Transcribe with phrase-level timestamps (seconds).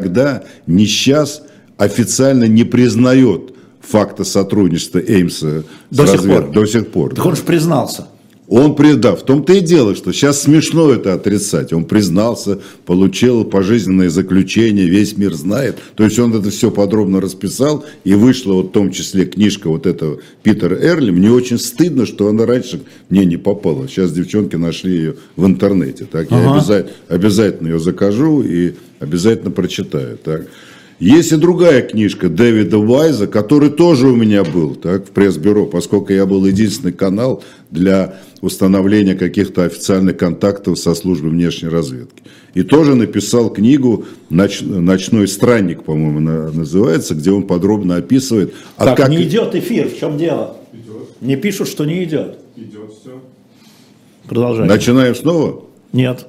[0.00, 1.42] никогда, ни сейчас
[1.76, 6.44] официально не признает факта сотрудничества Эймса До с сих разведкой.
[6.46, 6.54] пор.
[6.54, 7.14] До сих пор.
[7.14, 8.06] Так он же признался.
[8.46, 9.14] Он предал.
[9.16, 11.72] В том-то и дело, что сейчас смешно это отрицать.
[11.72, 15.78] Он признался, получил пожизненное заключение, весь мир знает.
[15.94, 19.86] То есть он это все подробно расписал, и вышла вот в том числе книжка вот
[19.86, 21.12] этого Питера Эрли.
[21.12, 23.86] Мне очень стыдно, что она раньше мне не попала.
[23.86, 26.04] Сейчас девчонки нашли ее в интернете.
[26.10, 26.28] Так?
[26.32, 26.54] Я Ага.
[26.56, 30.16] обязательно, обязательно ее закажу и обязательно прочитаю.
[30.18, 30.46] Так?
[31.00, 36.12] Есть и другая книжка Дэвида Вайза, который тоже у меня был так, в пресс-бюро, поскольку
[36.12, 42.22] я был единственный канал для установления каких-то официальных контактов со службой внешней разведки.
[42.52, 48.84] И тоже написал книгу «Ноч- «Ночной странник», по-моему, на- называется, где он подробно описывает, а
[48.84, 49.08] так, как...
[49.08, 50.58] не идет эфир, в чем дело?
[51.22, 52.38] Мне пишут, что не идет.
[52.56, 53.22] Идет все.
[54.28, 54.66] Продолжай.
[54.68, 55.64] Начинаем снова?
[55.92, 56.26] Нет.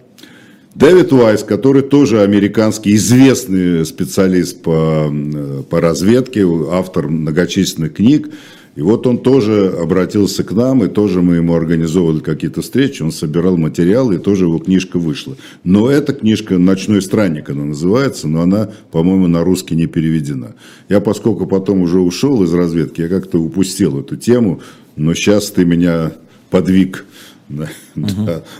[0.73, 8.29] Дэвид Уайс, который тоже американский известный специалист по, м, по разведке, автор многочисленных книг,
[8.77, 13.11] и вот он тоже обратился к нам, и тоже мы ему организовывали какие-то встречи, он
[13.11, 15.35] собирал материалы, и тоже его книжка вышла.
[15.65, 20.55] Но эта книжка «Ночной странник» она называется, но она, по-моему, на русский не переведена.
[20.87, 24.61] Я, поскольку потом уже ушел из разведки, я как-то упустил эту тему,
[24.95, 26.13] но сейчас ты меня
[26.49, 27.05] подвиг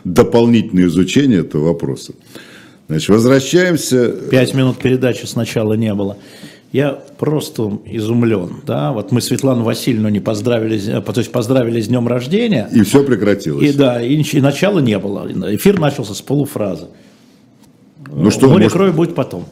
[0.03, 2.14] дополнительное изучение этого вопроса.
[2.88, 4.09] Значит, возвращаемся.
[4.30, 6.17] Пять минут передачи сначала не было.
[6.72, 8.61] Я просто изумлен.
[8.66, 8.94] Да?
[8.94, 12.70] Вот мы Светлану Васильевну не поздравили, то есть поздравили с днем рождения.
[12.73, 13.64] И все прекратилось.
[13.64, 15.28] И да, и, и начала не было.
[15.53, 16.88] Эфир начался с полуфразы.
[18.09, 19.45] ну что, Море может, крови будет потом.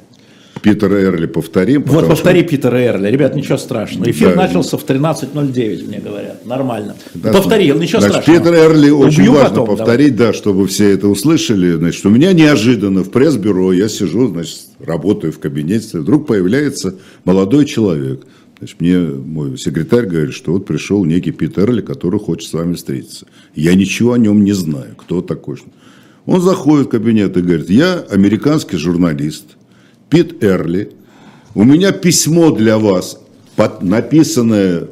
[0.61, 1.83] Питера Эрли повторим?
[1.83, 3.07] Вот повтори Питера Эрли.
[3.09, 4.09] Ребят, ничего страшного.
[4.09, 4.47] Эфир Да.
[4.47, 6.45] начался в 13.09, мне говорят.
[6.45, 6.95] Нормально.
[7.13, 8.39] Да, повтори, ничего значит, страшного.
[8.39, 9.77] Питер Эрли очень Убью важно потом, давай.
[9.77, 11.73] повторить, да, чтобы все это услышали.
[11.73, 17.65] Значит, у меня неожиданно в пресс-бюро, я сижу, значит, работаю в кабинете, вдруг появляется молодой
[17.65, 18.21] человек.
[18.59, 22.73] Значит, мне мой секретарь говорит, что вот пришел некий Питер Эрли, который хочет с вами
[22.73, 23.25] встретиться.
[23.55, 25.57] Я ничего о нем не знаю, кто такой.
[26.25, 29.45] Он заходит в кабинет и говорит, я американский журналист,
[30.09, 30.91] Пит Эрли,
[31.55, 33.19] у меня письмо для вас,
[33.55, 34.87] под- написанное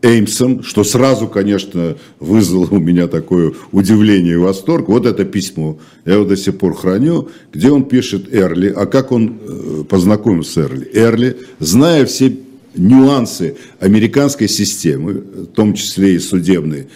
[0.00, 4.88] Эймсом, что сразу, конечно, вызвало у меня такое удивление и восторг.
[4.88, 9.10] Вот это письмо, я его до сих пор храню, где он пишет Эрли, а как
[9.10, 10.90] он э, познакомился с Эрли?
[10.92, 12.36] Эрли, зная все
[12.76, 16.88] нюансы американской системы, в том числе и судебной,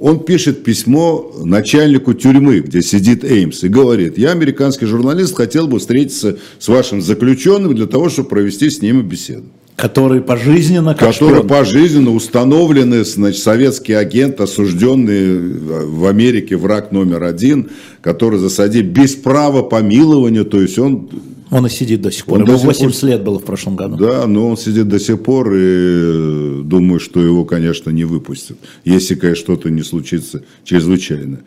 [0.00, 5.78] он пишет письмо начальнику тюрьмы, где сидит Эймс, и говорит, я американский журналист, хотел бы
[5.78, 9.44] встретиться с вашим заключенным для того, чтобы провести с ним беседу
[9.76, 11.48] Который пожизненно как который шпион.
[11.48, 19.62] пожизненно установленный, значит, советский агент, осужденный в Америке, враг номер один, который засадил без права
[19.62, 21.08] помилования, то есть он,
[21.50, 22.38] Он и сидит до сих пор.
[22.38, 23.96] Он Ему до сих пор- 80 лет было в прошлом году.
[23.96, 29.14] да, но он сидит до сих пор, и думаю, что его, конечно, не выпустят, если,
[29.14, 31.40] конечно, что-то не случится чрезвычайно.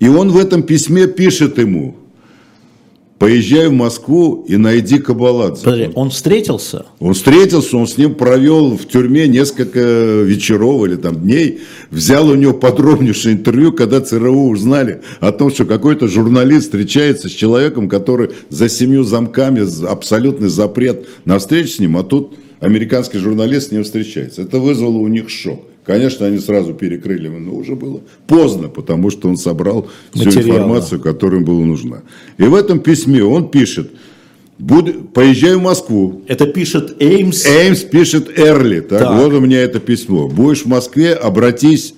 [0.00, 1.96] И он в этом письме пишет ему,
[3.18, 5.64] поезжай в Москву и найди Кабаладзе.
[5.64, 6.86] Подожди, он встретился?
[6.98, 11.60] Он встретился, он с ним провел в тюрьме несколько вечеров или там дней,
[11.90, 17.32] взял у него подробнейшее интервью, когда ЦРУ узнали о том, что какой-то журналист встречается с
[17.32, 23.68] человеком, который за семью замками, абсолютный запрет на встречу с ним, а тут американский журналист
[23.68, 24.42] с ним встречается.
[24.42, 25.62] Это вызвало у них шок.
[25.84, 31.00] Конечно, они сразу перекрыли, но уже было поздно, потому что он собрал всю Материал, информацию,
[31.00, 32.02] которая ему была нужна.
[32.38, 33.90] И в этом письме он пишет,
[34.58, 37.44] «Буду- поезжай в Москву, Это пишет Эймс.
[37.44, 39.20] Эймс пишет Эрли, так, Так.
[39.20, 40.28] вот у меня это письмо.
[40.28, 41.94] Будешь в Москве, обратись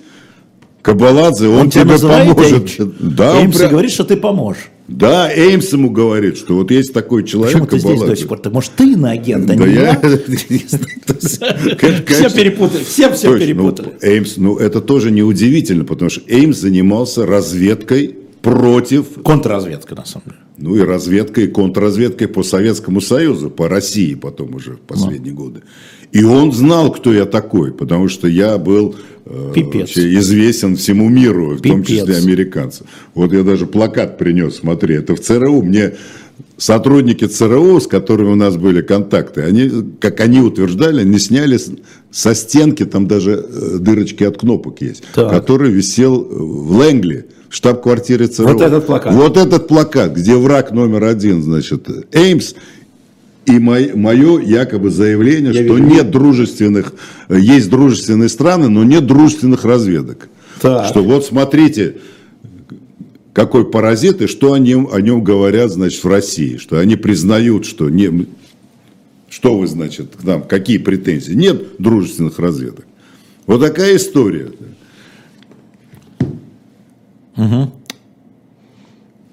[0.81, 2.79] к Абаладзе, он, Он тебе поможет.
[2.79, 2.93] Эймс?
[2.99, 4.69] Да, он Эймс и прям- говорит, что ты поможешь.
[4.87, 8.39] Да, Эймс ему говорит, что вот есть такой человек, Почему ты здесь до сих пор?
[8.39, 10.01] Ты, может, ты иноагент, а Да не я...
[11.19, 13.87] Все перепутали, все все Точно, перепутали.
[13.87, 20.25] ну, Эймс, ну это тоже неудивительно, потому что Эймс занимался разведкой против Контрразведка, на самом
[20.25, 20.37] деле.
[20.57, 25.61] Ну и разведкой, и контрразведкой по Советскому Союзу, по России потом уже в последние годы.
[26.11, 28.95] И он знал, кто я такой, потому что я был
[29.25, 29.97] э, Пипец.
[29.97, 32.01] известен всему миру, в том Пипец.
[32.07, 32.87] числе американцам.
[33.13, 35.61] Вот я даже плакат принес, смотри, это в ЦРУ.
[35.61, 35.93] Мне
[36.57, 41.59] сотрудники ЦРУ, с которыми у нас были контакты, они, как они утверждали, не сняли
[42.11, 45.29] со стенки, там даже э, дырочки от кнопок есть, Так.
[45.29, 48.47] который висел в Лэнгли, в штаб-квартире ЦРУ.
[48.47, 49.13] Вот этот плакат.
[49.13, 52.53] Вот этот плакат, где враг номер один, значит, Эймс,
[53.47, 55.87] и мое якобы заявление, Я что вижу.
[55.87, 56.93] нет дружественных,
[57.29, 60.27] э, есть дружественные страны, но нет дружественных разведок.
[60.59, 60.87] Так.
[60.87, 61.95] Что вот смотрите,
[63.31, 66.57] какой паразит и что о нем, о нем говорят, значит, в России.
[66.57, 68.27] Что они признают, что не...
[69.29, 71.33] Что вы, значит, к нам, какие претензии?
[71.33, 72.85] Нет дружественных разведок.
[73.45, 74.51] Вот такая история.
[77.37, 77.71] Угу.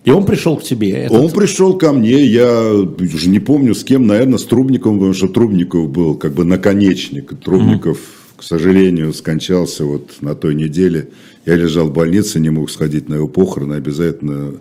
[0.04, 0.90] И он пришел к тебе?
[0.90, 1.18] Этот...
[1.18, 5.28] Он пришел ко мне, я уже не помню с кем, наверное, с Трубниковым, потому что
[5.28, 7.32] Трубников был как бы наконечник.
[7.42, 8.36] Трубников, угу.
[8.36, 11.08] к сожалению, скончался вот на той неделе.
[11.46, 14.54] Я лежал в больнице, не мог сходить на его похороны, обязательно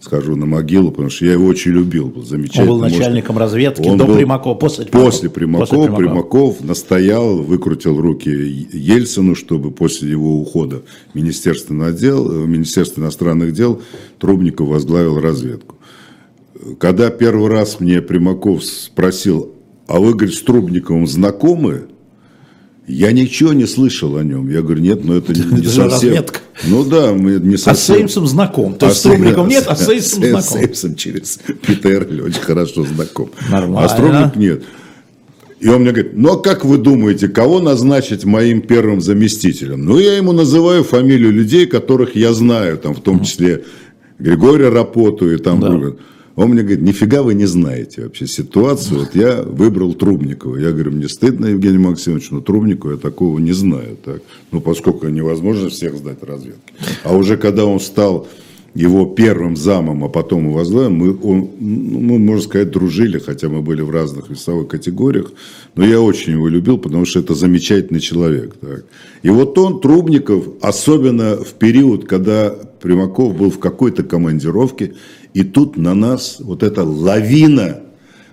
[0.00, 2.62] схожу на могилу, потому что я его очень любил, был замечательный.
[2.62, 5.10] Он был начальником может, разведки он до был Примакова, после Примакова.
[5.10, 5.98] После Примакова, после Примакова.
[5.98, 10.82] Примаков настоял, выкрутил руки Ельцину, чтобы после его ухода
[11.12, 13.82] в Министерство, отдел, в Министерство иностранных дел
[14.18, 15.76] Трубников возглавил разведку.
[16.78, 19.54] Когда первый раз мне Примаков спросил,
[19.86, 21.88] а вы, говорит, с Трубниковым знакомы?
[22.86, 24.48] Я ничего не слышал о нем.
[24.50, 25.84] Я говорю, нет, но это не, не совсем.
[25.84, 26.40] Разведка.
[26.64, 27.72] Ну да, мы не совсем.
[27.72, 28.74] А с Сеймсом знаком.
[28.74, 30.42] То есть а с Трубником нет, а с Сеймсом знаком.
[30.42, 33.30] С Сеймсом через Питер очень хорошо знаком.
[33.48, 33.84] Нормально.
[33.84, 34.64] А с Трубник нет.
[35.60, 39.84] И он мне говорит, ну а как вы думаете, кого назначить моим первым заместителем?
[39.84, 43.64] Ну я ему называю фамилию людей, которых я знаю, там в том числе
[44.18, 45.92] Григория Рапоту и там да.
[46.40, 49.00] Он мне говорит, нифига вы не знаете вообще ситуацию.
[49.00, 50.56] Вот я выбрал Трубникова.
[50.56, 53.98] Я говорю, мне стыдно, Евгений Максимович, но Трубникова я такого не знаю.
[54.02, 54.22] Так?
[54.50, 56.72] Ну, поскольку невозможно всех знать разведки.
[57.04, 58.26] А уже когда он стал
[58.74, 63.50] его первым замом, а потом его возглавим, мы, он, ну, мы, можно сказать, дружили, хотя
[63.50, 65.32] мы были в разных весовых категориях,
[65.74, 68.54] но я очень его любил, потому что это замечательный человек.
[68.60, 68.86] Так.
[69.22, 74.94] И вот он, Трубников, особенно в период, когда Примаков был в какой-то командировке,
[75.34, 77.80] и тут на нас вот эта лавина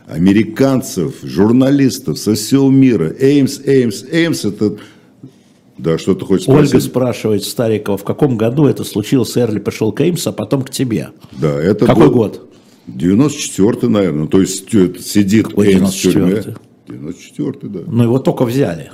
[0.08, 3.14] американцев, журналистов со всего мира.
[3.20, 4.78] Эймс, Эймс, Эймс, это...
[5.78, 6.74] Да, что ты хочешь спросить?
[6.74, 10.72] Ольга спрашивает Старикова, в каком году это случилось, Эрли пришел к Эймсу, а потом к
[10.72, 11.10] тебе?
[11.34, 12.14] Да, это Какой был...
[12.14, 12.50] год?
[12.88, 14.28] 94-й, наверное.
[14.28, 16.56] То есть сидит Какой Эймс в тюрьме.
[16.88, 17.80] 94-й, да.
[17.86, 18.92] Ну, его только взяли.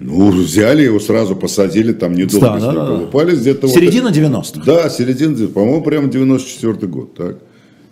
[0.00, 2.86] Ну, взяли его, сразу посадили, там недолго да, да, да.
[2.86, 3.40] колупались.
[3.40, 4.62] Где-то середина вот, 90-х.
[4.64, 7.14] Да, середина, по-моему, прямо 94-й год.
[7.14, 7.38] Так.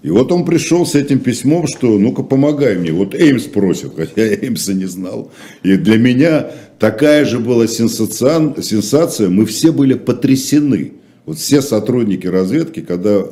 [0.03, 2.93] И вот он пришел с этим письмом, что ну-ка помогай мне.
[2.93, 5.33] Вот Эймс просит, хотя я Эймса не знал.
[5.65, 6.47] И для меня
[6.79, 10.93] такая же была сенсация, сенсация, мы все были потрясены.
[11.25, 13.25] Вот все сотрудники разведки, когда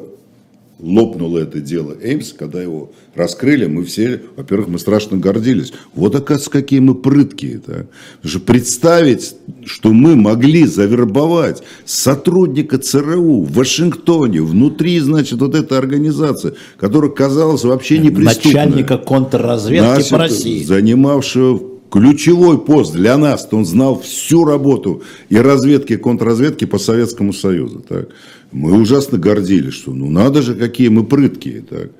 [0.84, 5.72] лопнуло это дело Эймс, когда его раскрыли, мы все, во-первых, мы страшно гордились.
[5.94, 7.54] Вот, оказывается, какие мы прыткие.
[7.54, 7.86] -то.
[8.22, 9.34] Же представить,
[9.64, 17.64] что мы могли завербовать сотрудника ЦРУ в Вашингтоне, внутри, значит, вот этой организации, которая казалась
[17.64, 18.54] вообще неприступной.
[18.54, 20.64] Начальника контрразведки Нас, по России.
[20.64, 27.32] Занимавшего ключевой пост для нас, он знал всю работу и разведки, и контрразведки по Советскому
[27.32, 27.84] Союзу.
[27.88, 28.08] Так.
[28.54, 31.62] Мы ужасно гордились, что ну надо же, какие мы прыткие.
[31.62, 31.90] Так.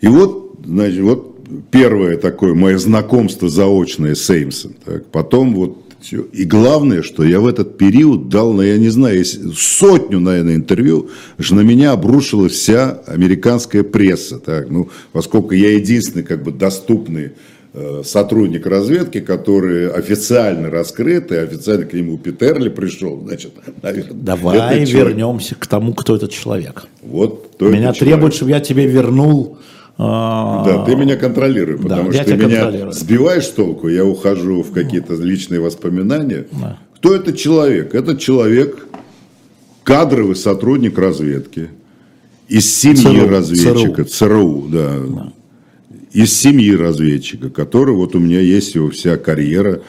[0.00, 1.38] И вот, значит, вот
[1.70, 4.74] первое такое мое знакомство заочное с Эймсом.
[4.82, 5.06] Так.
[5.06, 5.78] Потом вот
[6.32, 11.10] и главное, что я в этот период дал, ну, я не знаю, сотню, наверное, интервью,
[11.38, 14.38] что на меня обрушилась вся американская пресса.
[14.38, 17.32] Так, ну, поскольку я единственный как бы доступный
[18.04, 23.52] сотрудник разведки, который официально раскрыт, и официально к нему Питерли пришел, значит,
[23.82, 26.84] наверное, Давай вернемся к тому, кто этот человек.
[27.02, 29.58] Вот, Меня требует, чтобы я тебе вернул
[29.98, 34.72] а, да, ты меня контролируй, потому да, что ты меня сбиваешь толку, я ухожу в
[34.72, 36.46] какие-то личные воспоминания.
[36.50, 36.78] Да.
[36.96, 37.94] Кто этот человек?
[37.94, 38.86] Этот человек
[39.84, 41.68] кадровый сотрудник разведки,
[42.48, 44.92] из семьи ЦРУ, разведчика, ЦРУ, ЦРУ да.
[44.98, 45.32] да,
[46.12, 49.82] из семьи разведчика, который вот у меня есть его вся карьера.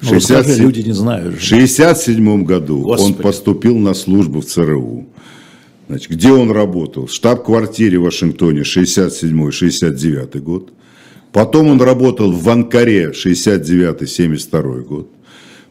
[0.00, 1.36] В 67, люди не знают.
[1.36, 3.12] В 67 году Господи.
[3.12, 5.06] он поступил на службу в ЦРУ.
[5.88, 7.06] Значит, где он работал?
[7.06, 10.72] В штаб-квартире в Вашингтоне 67-69 год.
[11.32, 15.10] Потом он работал в Анкаре 69-72 год.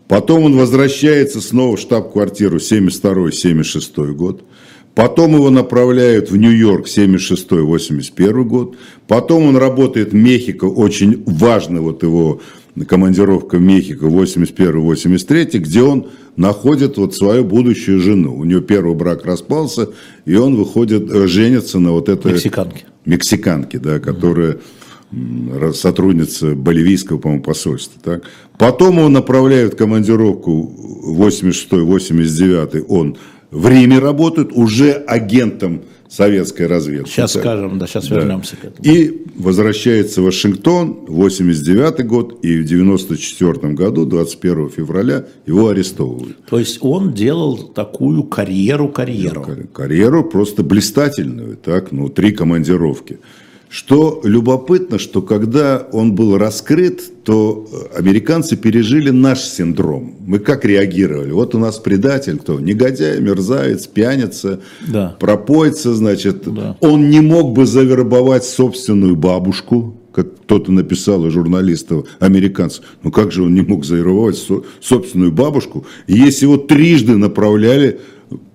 [0.08, 4.44] Потом он возвращается снова в штаб-квартиру 72-76 год.
[4.98, 8.78] Потом его направляют в Нью-Йорк 76-81 год.
[9.08, 12.42] Потом он работает в Мехико, очень важно вот его
[12.88, 18.36] командировка в Мехико 81-83, где он находит вот свою будущую жену.
[18.36, 19.90] У него первый брак распался,
[20.26, 22.34] и он выходит, э, женится на вот этой...
[22.34, 22.86] Мексиканке.
[23.06, 24.58] Мексиканке, да, которая
[25.76, 28.02] сотрудница боливийского, по-моему, посольства.
[28.04, 28.24] Так?
[28.58, 30.74] Потом его направляют в командировку
[31.06, 33.16] 86-89, он
[33.52, 37.10] в Риме работает уже агентом советской разведки.
[37.10, 37.42] Сейчас так.
[37.44, 38.16] скажем, да, сейчас Да.
[38.16, 38.84] вернемся к этому.
[38.96, 46.38] И возвращается в Вашингтон, 89 год, и в 94 году, 21 февраля, его арестовывают.
[46.46, 49.42] То есть он делал такую карьеру-карьеру.
[49.44, 53.20] Кар- Карьеру просто блистательную, так, ну, три командировки.
[53.70, 60.16] Что любопытно, что когда он был раскрыт, то э, американцы пережили наш синдром.
[60.26, 61.32] Мы как реагировали?
[61.32, 62.62] Вот у нас предатель, кто?
[62.62, 65.18] Негодяй, мерзавец, пьяница, Да.
[65.20, 66.44] пропойца, значит.
[66.54, 66.78] Да.
[66.80, 72.86] Он не мог бы завербовать собственную бабушку, как кто-то написал из журналистов, американцев.
[73.04, 78.00] Ну как же он не мог завербовать со- собственную бабушку, если его трижды направляли,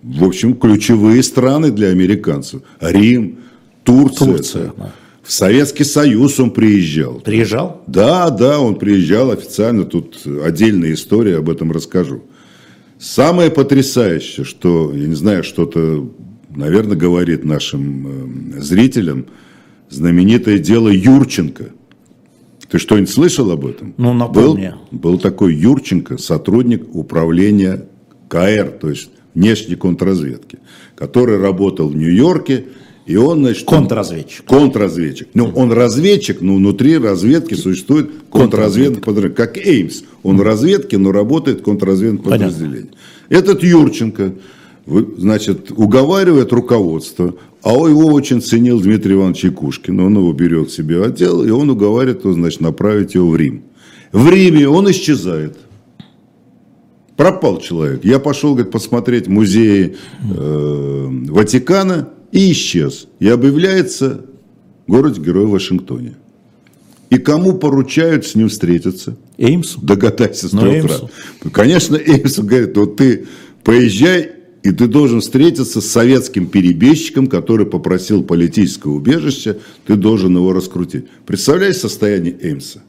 [0.02, 2.62] в общем, ключевые страны для американцев.
[2.80, 3.36] Рим,
[3.84, 4.26] Турция.
[4.28, 4.92] Турция, да.
[5.22, 7.20] В Советский Союз он приезжал.
[7.20, 7.82] Приезжал?
[7.86, 12.24] Да, да, он приезжал официально, тут отдельная история, об этом расскажу.
[12.98, 16.08] Самое потрясающее, что, я не знаю, что-то,
[16.50, 19.26] наверное, говорит нашим э, зрителям,
[19.90, 21.66] знаменитое дело Юрченко.
[22.68, 23.94] Ты что-нибудь слышал об этом?
[23.96, 24.74] Ну, напомни.
[24.90, 27.86] Был, был такой Юрченко, сотрудник управления
[28.28, 30.58] КР, то есть внешней контрразведки,
[30.94, 32.66] который работал в Нью-Йорке,
[33.04, 34.44] и он, значит, Контрразведчик.
[34.44, 35.28] Контрразведчик.
[35.34, 40.02] Ну, он разведчик, но внутри разведки существует контрразведка, подразделение, как Эймс.
[40.22, 42.92] Он в разведке, но работает контрразведное подразделение.
[43.28, 44.34] Этот Юрченко,
[44.86, 49.98] значит, уговаривает руководство, а его очень ценил Дмитрий Иванович Якушкин.
[49.98, 53.64] Он его берет себе в отдел, и он уговаривает, значит, направить его в Рим.
[54.12, 55.56] В Риме он исчезает.
[57.16, 58.04] Пропал человек.
[58.04, 63.06] Я пошел, говорит, посмотреть музеи э, Ватикана и исчез.
[63.20, 64.24] И объявляется
[64.88, 66.14] город-герой в Вашингтоне.
[67.10, 69.16] И кому поручают с ним встретиться?
[69.36, 69.76] Эймс?
[69.76, 71.10] Догадайся с трех Эймсу.
[71.42, 71.52] раз.
[71.52, 73.26] Конечно, Эймсу говорит, вот ты
[73.62, 74.30] поезжай,
[74.62, 81.04] и ты должен встретиться с советским перебежчиком, который попросил политическое убежище, ты должен его раскрутить.
[81.26, 82.80] Представляешь состояние Эймса?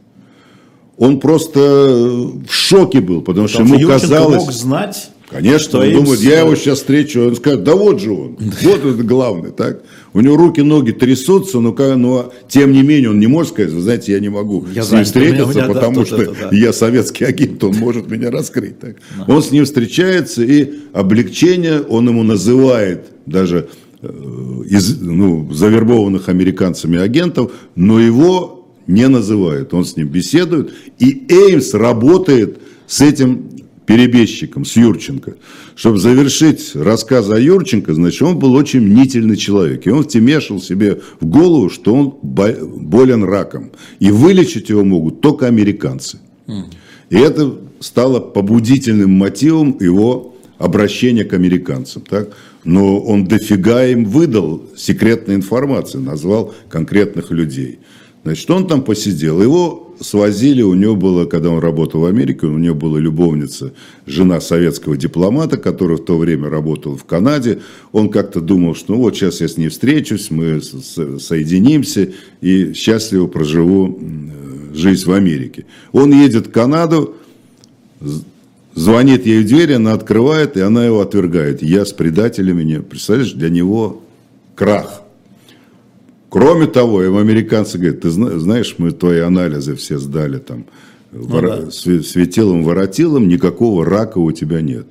[0.97, 4.43] Он просто в шоке был, потому что Потому ему что Юрченко казалось...
[4.43, 8.37] мог знать, Конечно, он думает, я его сейчас встречу, он скажет, да вот же он,
[8.39, 9.81] вот это главный, так.
[10.13, 13.81] У него руки, ноги трясутся, но, но тем не менее он не может сказать, вы
[13.81, 16.21] знаете, я не могу Я с ним меня- у встретиться, меня, да, потому тут что
[16.21, 16.55] это, да.
[16.55, 18.79] я советский агент, он может меня раскрыть.
[18.79, 18.97] Так.
[19.27, 23.69] Он с ним встречается, и облегчение он ему называет даже
[24.01, 24.07] э,
[24.69, 29.73] из ну, завербованных американцами агентов, но его не называют.
[29.73, 33.49] Он с ним беседует, и Эймс работает с этим
[33.85, 35.35] перебежчиком, с Юрченко.
[35.75, 39.85] Чтобы завершить рассказ о Юрченко, значит, он был очень мнительный человек.
[39.85, 43.71] И он втемешил себе в голову, что он бо- болен раком.
[43.99, 46.19] И вылечить его могут только американцы.
[47.09, 52.03] И это стало побудительным мотивом его обращения к американцам.
[52.09, 52.29] Так?
[52.63, 57.79] Но он дофига им выдал секретной информации, назвал конкретных людей.
[58.23, 59.41] Значит, он там посидел.
[59.41, 63.73] Его свозили, у него было, когда он работал в Америке, у него была любовница,
[64.05, 67.61] жена советского дипломата, которая в то время работала в Канаде.
[67.91, 72.09] Он как-то думал, что ну вот сейчас я с ней встречусь, мы соединимся
[72.41, 75.65] и счастливо проживу э, жизнь в Америке.
[75.91, 77.15] Он едет в Канаду,
[78.75, 81.61] звонит ей в дверь, она открывает, и она его отвергает.
[81.61, 82.81] Я с предателями не...
[82.81, 84.01] Представляешь, для него
[84.55, 85.02] крах.
[86.33, 90.65] Кроме того, им американцы говорят, ты зна- знаешь, мы твои анализы все сдали там,
[91.11, 91.67] вора- да.
[91.67, 94.87] све- светилом, воротилом, никакого рака у тебя нет.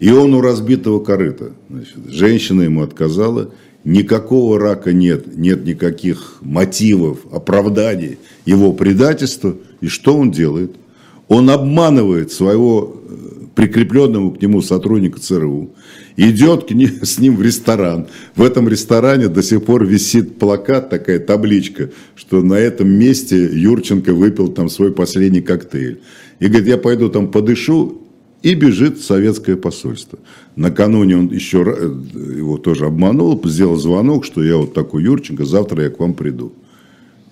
[0.00, 1.52] И он у разбитого корыта.
[1.70, 3.50] Значит, женщина ему отказала,
[3.84, 9.54] никакого рака нет, нет никаких мотивов, оправданий его предательства.
[9.80, 10.74] И что он делает?
[11.28, 13.14] Он обманывает своего э,
[13.54, 15.74] прикрепленного к нему сотрудника ЦРУ,
[16.16, 18.08] идет к ни- с ним в ресторан.
[18.34, 24.12] В этом ресторане до сих пор висит плакат, такая табличка, что на этом месте Юрченко
[24.12, 26.00] выпил там свой последний коктейль.
[26.40, 28.00] И говорит, я пойду там подышу,
[28.42, 30.18] и бежит в советское посольство.
[30.54, 35.84] Накануне он еще э, его тоже обманул, сделал звонок, что я вот такой Юрченко, завтра
[35.84, 36.52] я к вам приду.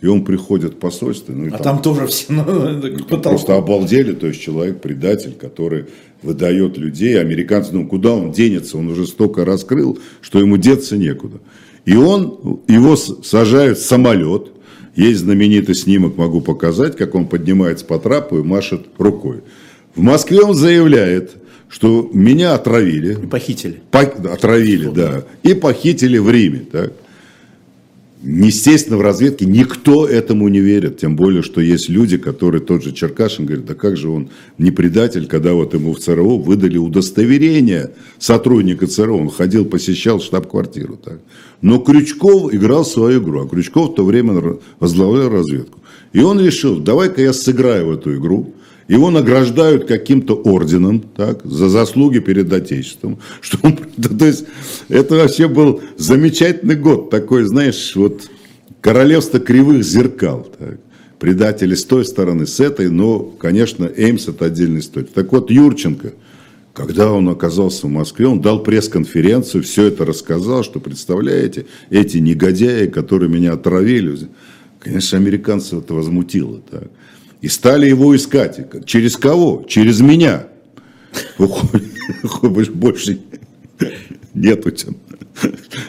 [0.02, 3.18] И он приходит в посольство, ну и А там тоже все ну.
[3.22, 5.86] Просто обалдели, то есть человек предатель, который
[6.22, 11.38] выдает людей, американцы, ну куда он денется, он уже столько раскрыл, что ему деться некуда.
[11.84, 14.48] И он, его сажают в самолет,
[14.96, 19.42] есть знаменитый снимок, могу показать, как он поднимается по трапу и машет рукой.
[19.94, 21.30] В Москве он заявляет,
[21.68, 23.80] что меня отравили, Похитили.
[23.92, 25.24] По- Отравили, да.
[25.44, 26.66] И похитили в Риме.
[26.70, 26.92] Так.
[28.24, 32.92] Естественно, в разведке никто этому не верит, тем более, что есть люди, которые, тот же
[32.92, 37.90] Черкашин говорит, да как же он не предатель, когда вот ему в ЦРУ выдали удостоверение
[38.18, 40.96] сотрудника ЦРУ, он ходил, посещал штаб-квартиру.
[41.04, 41.18] Так.
[41.62, 45.80] Но Крючков играл свою игру, а Крючков в то время возглавлял разведку.
[46.12, 48.54] И он решил, давай-ка я сыграю в эту игру,
[48.92, 53.18] его награждают каким-то орденом так, за заслуги перед Отечеством.
[53.40, 54.44] Что он, то есть
[54.88, 58.28] это вообще был замечательный год, такой, знаешь, вот
[58.82, 60.46] королевство кривых зеркал.
[60.58, 60.78] Так.
[61.18, 65.06] Предатели с той стороны, с этой, но, конечно, Эймс это отдельная история.
[65.06, 66.12] Так вот, Юрченко,
[66.74, 72.88] когда он оказался в Москве, он дал пресс-конференцию, все это рассказал, что, представляете, эти негодяи,
[72.88, 74.28] которые меня отравили,
[74.80, 76.60] конечно, американцев это возмутило.
[76.70, 76.90] Так.
[77.42, 78.86] И стали его искать.
[78.86, 79.64] Через кого?
[79.68, 80.46] Через меня.
[82.40, 83.18] Больше
[84.32, 84.96] нету там.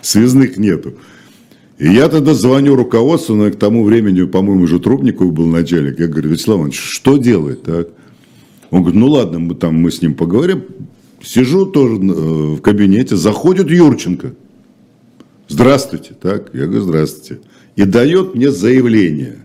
[0.01, 0.95] Связных нету.
[1.77, 6.00] И я тогда звоню руководству, но к тому времени, по-моему, уже Трубников был начальник.
[6.00, 7.62] Я говорю, Вячеслав Иванович, что делать?
[7.63, 7.89] Так?
[8.72, 10.63] Он говорит, ну ладно, мы, там, мы с ним поговорим.
[11.22, 14.33] Сижу тоже э, в кабинете, заходит Юрченко.
[15.48, 16.15] Здравствуйте.
[16.19, 16.50] Так?
[16.53, 17.41] Я говорю, здравствуйте.
[17.75, 19.43] И дает мне заявление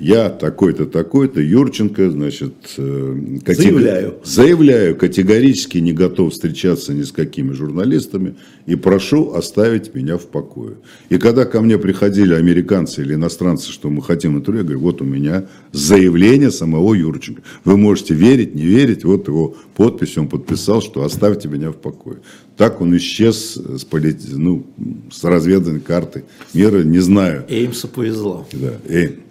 [0.00, 3.82] я такой-то, такой-то, Юрченко, значит, э, категор...
[3.82, 4.14] заявляю.
[4.24, 8.36] заявляю, категорически не готов встречаться ни с какими журналистами
[8.66, 10.76] и прошу оставить меня в покое.
[11.08, 15.02] И когда ко мне приходили американцы или иностранцы, что мы хотим интервью, я говорю, вот
[15.02, 17.42] у меня заявление самого Юрченко.
[17.64, 22.18] Вы можете верить, не верить, вот его подпись, он подписал, что оставьте меня в покое.
[22.56, 24.18] Так он исчез с, полит...
[24.30, 24.64] ну,
[25.10, 26.24] с разведанной карты
[26.54, 27.44] мира, не знаю.
[27.48, 28.46] Эймсу повезло.
[28.52, 29.27] Да, Эйм.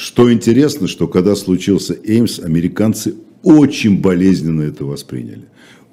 [0.00, 5.44] Что интересно, что когда случился Эймс, американцы очень болезненно это восприняли.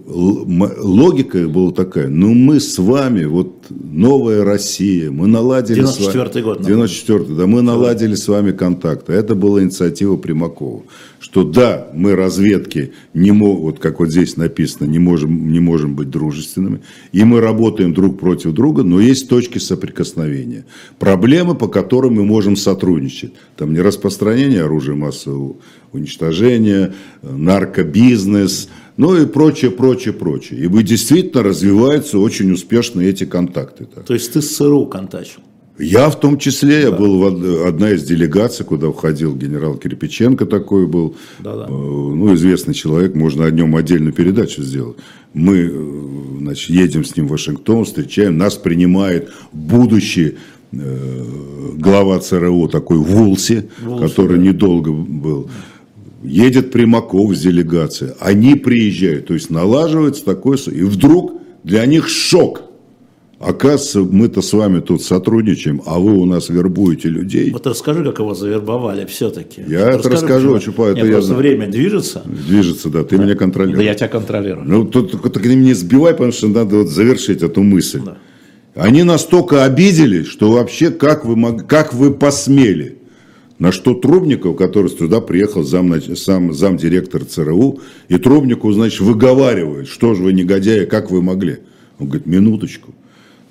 [0.05, 6.43] Логика была такая, ну мы с вами, вот новая Россия, мы наладили 94 с вами...
[6.43, 6.61] год.
[6.61, 9.13] 94 да, мы наладили с вами контакты.
[9.13, 10.83] Это была инициатива Примакова.
[11.19, 13.55] Что да, мы разведки, не мо...
[13.55, 18.19] вот как вот здесь написано, не можем, не можем быть дружественными, и мы работаем друг
[18.19, 20.65] против друга, но есть точки соприкосновения.
[20.99, 23.33] Проблемы, по которым мы можем сотрудничать.
[23.57, 25.55] Там не распространение оружия массового
[25.91, 30.65] уничтожения, наркобизнес, ну и прочее, прочее, прочее.
[30.65, 33.85] И действительно развиваются очень успешно эти контакты.
[33.85, 34.05] Так.
[34.05, 35.41] То есть ты с ЦРУ контачил?
[35.79, 36.87] Я в том числе, да.
[36.87, 41.67] я был в одна из делегаций, куда входил генерал Кирпиченко такой был, да, да.
[41.67, 44.97] ну известный человек, можно о нем отдельную передачу сделать.
[45.35, 50.37] Мы, э, значит, едем с ним в Вашингтон, встречаем, нас принимает будущий
[50.71, 51.25] э,
[51.75, 54.43] глава ЦРУ такой Вулси, Вулси который да.
[54.43, 55.47] недолго был
[56.23, 62.63] едет Примаков с делегацией, они приезжают, то есть налаживается такой, и вдруг для них шок.
[63.39, 67.51] Оказывается, мы-то с вами тут сотрудничаем, а вы у нас вербуете людей.
[67.51, 69.61] Вот расскажи, как его завербовали все-таки.
[69.67, 70.59] Я это расскажу, почему.
[70.59, 71.39] Чупа, это я знаю.
[71.39, 72.23] время движется.
[72.25, 73.23] Движется, да, ты да.
[73.23, 73.77] меня контролируешь.
[73.77, 74.67] Да, я тебя контролирую.
[74.67, 78.01] Ну, тут ты не сбивай, потому что надо вот завершить эту мысль.
[78.03, 78.17] Да.
[78.73, 81.67] Они настолько обиделись, что вообще как вы, мог...
[81.67, 82.97] как вы посмели
[83.59, 90.13] на что Трубников, который сюда приехал, зам, сам, замдиректор ЦРУ, и Трубникову, значит, выговаривает, что
[90.13, 91.59] же вы негодяи, как вы могли?
[91.99, 92.93] Он говорит, минуточку.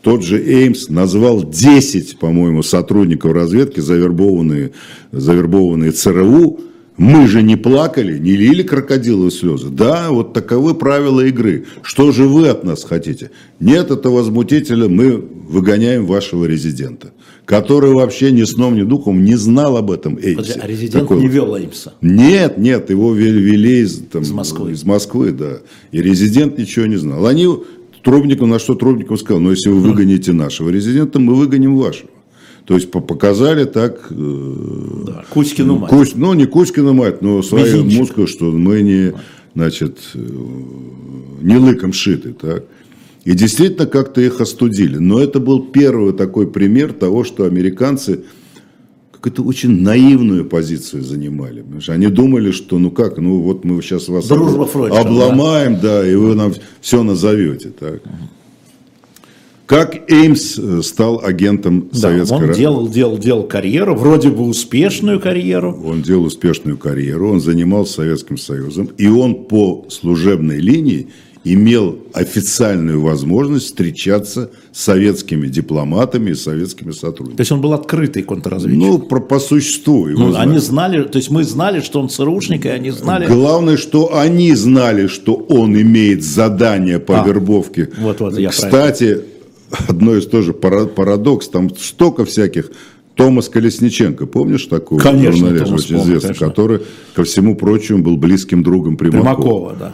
[0.03, 4.71] Тот же Эймс назвал 10, по-моему, сотрудников разведки, завербованные,
[5.11, 6.61] завербованные ЦРУ,
[6.97, 9.69] мы же не плакали, не лили крокодиловые слезы.
[9.69, 11.67] Да, вот таковы правила игры.
[11.83, 13.31] Что же вы от нас хотите?
[13.61, 17.13] Нет, это возмутителя, мы выгоняем вашего резидента,
[17.45, 20.59] который вообще ни сном, ни духом не знал об этом Эймсе.
[20.61, 21.21] А резидент Такой...
[21.21, 21.93] не вел Эймса?
[22.01, 24.73] Нет, нет, его вели из, там, из Москвы.
[24.73, 25.59] Из Москвы, да.
[25.93, 27.27] И резидент ничего не знал.
[27.27, 27.47] Они
[28.03, 32.09] Трубников, на что Трубников сказал, ну если вы выгоните нашего резидента, мы выгоним вашего.
[32.67, 34.09] То есть показали так...
[34.11, 35.91] Э, да, Кузькину мать.
[35.91, 39.13] Кусь, ну, не Кузькину мать, но свою музыку, что мы не,
[39.55, 40.19] значит, э,
[41.43, 42.33] не лыком шиты.
[42.33, 42.65] Так?
[43.25, 44.99] И действительно как-то их остудили.
[44.99, 48.25] Но это был первый такой пример того, что американцы
[49.13, 51.65] какую-то очень наивную позицию занимали.
[51.79, 56.01] Что они думали, что ну как, ну вот мы сейчас вас Дружба обломаем, да?
[56.01, 57.71] да, и вы нам все назовете.
[57.71, 58.03] Так.
[59.67, 65.19] Как Эймс э, стал агентом да, советской он делал, делал, делал карьеру, вроде бы успешную
[65.19, 65.77] карьеру.
[65.85, 71.09] Он делал успешную карьеру, он занимался Советским Союзом, и он по служебной линии
[71.43, 77.37] имел официальную возможность встречаться с советскими дипломатами и советскими сотрудниками.
[77.37, 78.79] То есть он был открытый контрразведчик?
[78.79, 80.09] Ну, по, по существу.
[80.09, 80.49] Его ну, знали.
[80.49, 83.27] они знали, то есть мы знали, что он ЦРУшник, и они знали...
[83.27, 87.91] Главное, что они знали, что он имеет задание по а, вербовке.
[87.99, 89.23] Вот, вот, я Кстати,
[89.89, 92.71] одно из тоже парадокс, там столько всяких
[93.15, 96.81] Томас Колесниченко, помнишь такого конечно, журналиста, очень известный, который,
[97.15, 99.35] ко всему прочему, был близким другом Примакова.
[99.35, 99.93] Примакова, да.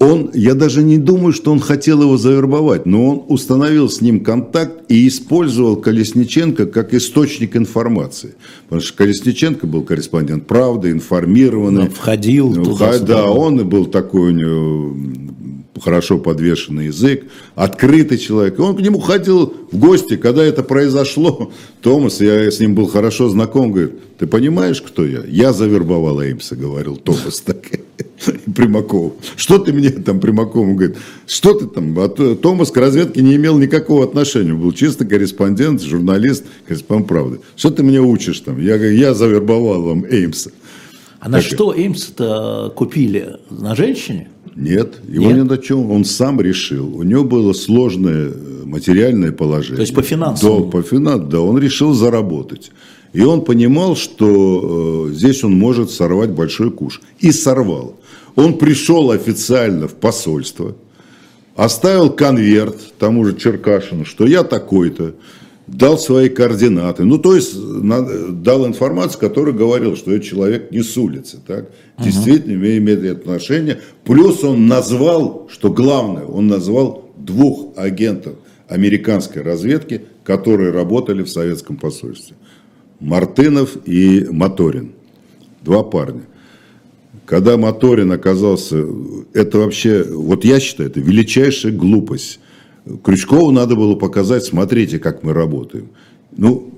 [0.00, 4.22] Он, я даже не думаю, что он хотел его завербовать, но он установил с ним
[4.22, 8.36] контакт и использовал Колесниченко как источник информации.
[8.68, 11.82] Потому что Колесниченко был корреспондент «Правды», информированный.
[11.82, 12.96] Он входил туда.
[13.00, 14.96] Да, он и был такой у него
[15.78, 18.58] хорошо подвешенный язык, открытый человек.
[18.58, 21.52] И он к нему ходил в гости, когда это произошло.
[21.82, 25.22] Томас, я с ним был хорошо знаком, говорит, ты понимаешь, кто я?
[25.26, 27.42] Я завербовал Эймса, говорил Томас.
[27.48, 27.58] Так.
[28.54, 29.12] Примаков.
[29.36, 30.66] Что ты мне там, Примаков?
[30.66, 31.96] Он говорит, что ты там?
[31.98, 34.52] А Томас к разведке не имел никакого отношения.
[34.54, 37.40] Был чисто корреспондент, журналист, корреспондент правды.
[37.56, 38.60] Что ты мне учишь там?
[38.60, 40.50] Я говорю, я завербовал вам Эймса.
[41.20, 43.36] А на что Эймс-то купили?
[43.50, 44.28] На женщине?
[44.58, 45.36] Нет, его Нет?
[45.36, 45.90] ни на чем.
[45.90, 46.96] Он сам решил.
[46.96, 49.76] У него было сложное э, материальное положение.
[49.76, 50.64] То есть по финансам?
[50.64, 51.40] Да, по финансам, да.
[51.40, 52.72] Он решил заработать.
[53.12, 57.00] И он понимал, что э, здесь он может сорвать большой куш.
[57.20, 57.94] И сорвал.
[58.34, 60.74] Он пришел официально в посольство,
[61.54, 65.14] оставил конверт тому же Черкашину, что я такой-то,
[65.68, 67.04] дал свои координаты.
[67.04, 67.54] Ну, то есть,
[68.42, 71.38] дал информацию, которая говорил, что этот человек не с улицы.
[71.46, 71.70] Так?
[71.98, 72.04] Угу.
[72.04, 73.80] Действительно имеет отношение.
[74.04, 78.34] Плюс он назвал, что главное, он назвал двух агентов
[78.66, 82.36] американской разведки, которые работали в советском посольстве.
[83.00, 84.92] Мартынов и Моторин.
[85.62, 86.22] Два парня.
[87.26, 88.86] Когда Моторин оказался,
[89.34, 92.40] это вообще, вот я считаю, это величайшая глупость
[93.02, 95.88] Крючкову надо было показать, смотрите, как мы работаем.
[96.36, 96.70] Ну,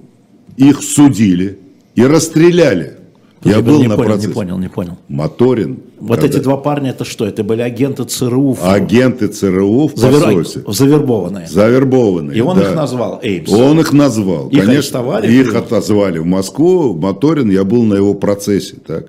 [0.57, 1.59] их судили
[1.95, 2.97] и расстреляли.
[3.43, 4.29] Я, я был не на понял, процессе.
[4.29, 4.99] Не понял, не понял.
[5.09, 5.79] Моторин.
[5.99, 6.37] Вот когда...
[6.37, 7.25] эти два парня, это что?
[7.25, 8.59] Это были агенты ЦРУ?
[8.63, 10.21] Агенты ЦРУ в Завер...
[10.21, 10.63] посольстве.
[10.69, 11.49] Завербованные.
[11.49, 12.69] Завербованные, И он да.
[12.69, 13.51] их назвал Эймс.
[13.51, 14.49] Он их назвал.
[14.49, 15.33] Их Конечно, арестовали?
[15.33, 16.95] Их отозвали в Москву.
[16.95, 18.77] Моторин, я был на его процессе.
[18.87, 19.07] Так.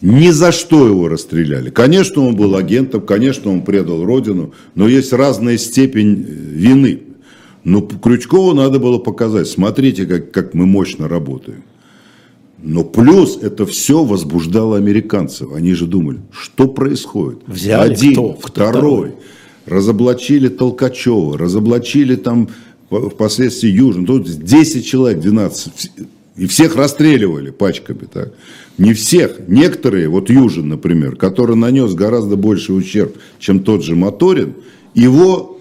[0.00, 1.70] Ни за что его расстреляли.
[1.70, 7.00] Конечно, он был агентом, конечно, он предал родину, но есть разная степень э, вины.
[7.64, 11.64] Но Крючкову надо было показать, смотрите, как, как мы мощно работаем.
[12.62, 15.52] Но плюс это все возбуждало американцев.
[15.52, 17.40] Они же думали, что происходит.
[17.46, 18.38] Взяли Один, кто?
[18.40, 19.10] второй.
[19.10, 19.18] Кто
[19.68, 22.48] разоблачили Толкачева, разоблачили там
[22.90, 24.06] впоследствии Южин.
[24.06, 25.90] Тут 10 человек, 12.
[26.38, 28.06] И всех расстреливали пачками.
[28.10, 28.32] Так.
[28.78, 34.54] Не всех, некоторые, вот Южин, например, который нанес гораздо больший ущерб, чем тот же Моторин,
[34.94, 35.58] его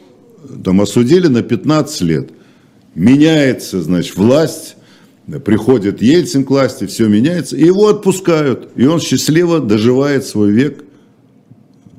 [0.64, 2.30] там осудили на 15 лет.
[2.94, 4.76] Меняется, значит, власть,
[5.44, 8.70] приходит Ельцин к власти, все меняется, и его отпускают.
[8.76, 10.84] И он счастливо доживает свой век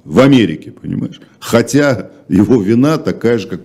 [0.05, 1.21] в Америке, понимаешь?
[1.41, 3.61] Хотя его вина такая же, как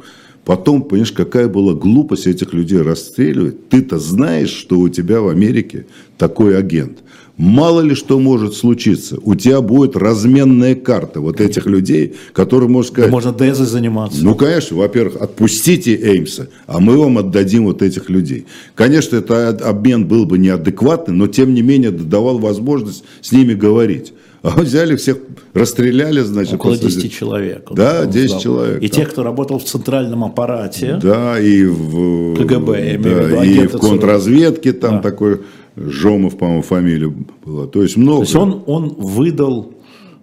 [0.45, 3.69] Потом, понимаешь, какая была глупость этих людей расстреливать.
[3.69, 5.85] Ты-то знаешь, что у тебя в Америке
[6.17, 6.99] такой агент.
[7.37, 9.17] Мало ли что может случиться.
[9.23, 13.09] У тебя будет разменная карта вот этих людей, которые, можно сказать...
[13.09, 14.23] Да можно Дезой заниматься.
[14.23, 14.77] Ну, конечно.
[14.77, 18.45] Во-первых, отпустите Эймса, а мы вам отдадим вот этих людей.
[18.75, 24.13] Конечно, этот обмен был бы неадекватный, но тем не менее давал возможность с ними говорить.
[24.43, 25.19] А взяли всех,
[25.53, 26.55] расстреляли, значит.
[26.55, 27.69] Около 10 человек.
[27.71, 28.41] Да, 10 сдал.
[28.41, 28.83] человек.
[28.83, 29.01] И там.
[29.01, 30.99] те, кто работал в центральном аппарате.
[31.01, 35.01] Да, и в КГБ, я да, виду, и в контрразведке там да.
[35.01, 35.43] такой
[35.77, 37.13] Жомов, по-моему, фамилия
[37.45, 37.67] была.
[37.67, 38.17] То есть много.
[38.17, 39.73] То есть он, он выдал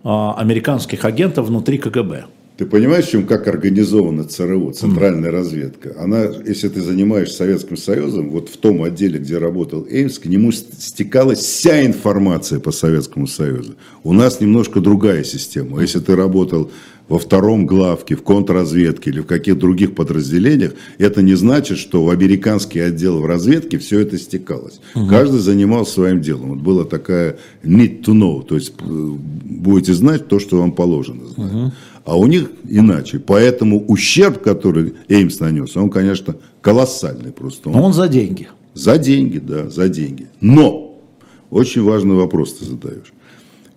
[0.05, 2.27] а, американских агентов внутри КГБ.
[2.61, 5.33] Ты понимаешь, чем как организована ЦРУ, центральная mm.
[5.33, 5.97] разведка?
[5.99, 10.53] Она, если ты занимаешься Советским Союзом, вот в том отделе, где работал Эймс, к нему
[10.53, 13.77] стекалась вся информация по Советскому Союзу.
[14.05, 15.81] У нас немножко другая система.
[15.81, 16.71] Если ты работал
[17.09, 22.11] во втором главке, в контрразведке или в каких-то других подразделениях, это не значит, что в
[22.11, 24.81] американский отдел в разведке все это стекалось.
[24.95, 25.07] Угу.
[25.07, 26.51] Каждый занимался своим делом.
[26.51, 31.25] Вот была такая need to know, то есть э, будете знать то, что вам положено
[31.27, 31.53] знать.
[31.53, 31.73] Угу.
[32.05, 33.19] А у них иначе.
[33.19, 37.69] Поэтому ущерб, который Эймс нанес, он, конечно, колоссальный просто.
[37.69, 38.49] Он, Но он за деньги.
[38.75, 40.29] За деньги, да, за деньги.
[40.41, 40.99] Но
[41.51, 43.13] очень важный вопрос ты задаешь.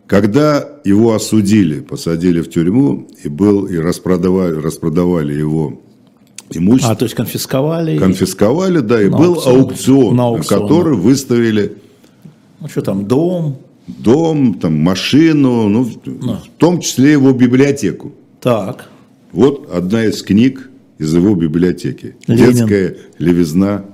[0.08, 5.82] Когда его осудили, посадили в тюрьму и был и распродавали, распродавали его
[6.52, 6.94] имущество.
[6.94, 7.98] А, то есть конфисковали?
[7.98, 11.78] Конфисковали, да, и был аукцион, аукцион, на аукцион, который выставили.
[12.60, 13.58] Ну что там, дом?
[13.88, 16.36] Дом, там, машину, ну, да.
[16.36, 18.14] в том числе его библиотеку.
[18.42, 18.90] Так.
[19.32, 22.16] Вот одна из книг из его библиотеки.
[22.28, 22.54] Ленин.
[22.54, 23.86] Детская левизна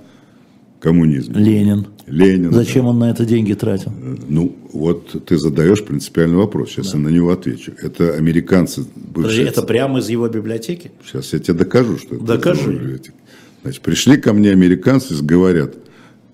[0.80, 1.36] коммунизме?
[1.36, 1.88] Ленин.
[2.08, 2.52] Ленин.
[2.52, 2.90] Зачем да.
[2.90, 3.92] он на это деньги тратил?
[4.28, 6.70] Ну, вот ты задаешь принципиальный вопрос.
[6.70, 6.98] Сейчас да.
[6.98, 7.74] я на него отвечу.
[7.82, 8.86] Это американцы.
[8.96, 9.48] Бывшие...
[9.48, 10.92] Это прямо из его библиотеки?
[11.06, 12.62] Сейчас я тебе докажу, что это Докажи.
[12.62, 13.16] из его библиотеки.
[13.62, 15.76] Значит, пришли ко мне американцы и говорят,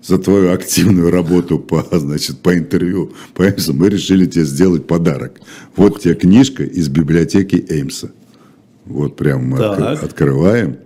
[0.02, 5.40] за твою активную работу по, значит, по интервью по Эймсу мы решили тебе сделать подарок.
[5.74, 8.10] Вот тебе книжка из библиотеки Эймса.
[8.84, 10.02] Вот прям мы так.
[10.02, 10.78] открываем.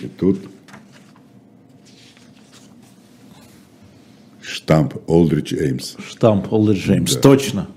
[0.00, 0.40] И тут
[4.40, 5.94] штамп Олдрич Эймс.
[6.08, 7.20] Штамп Олдрич Эймс, да.
[7.20, 7.68] точно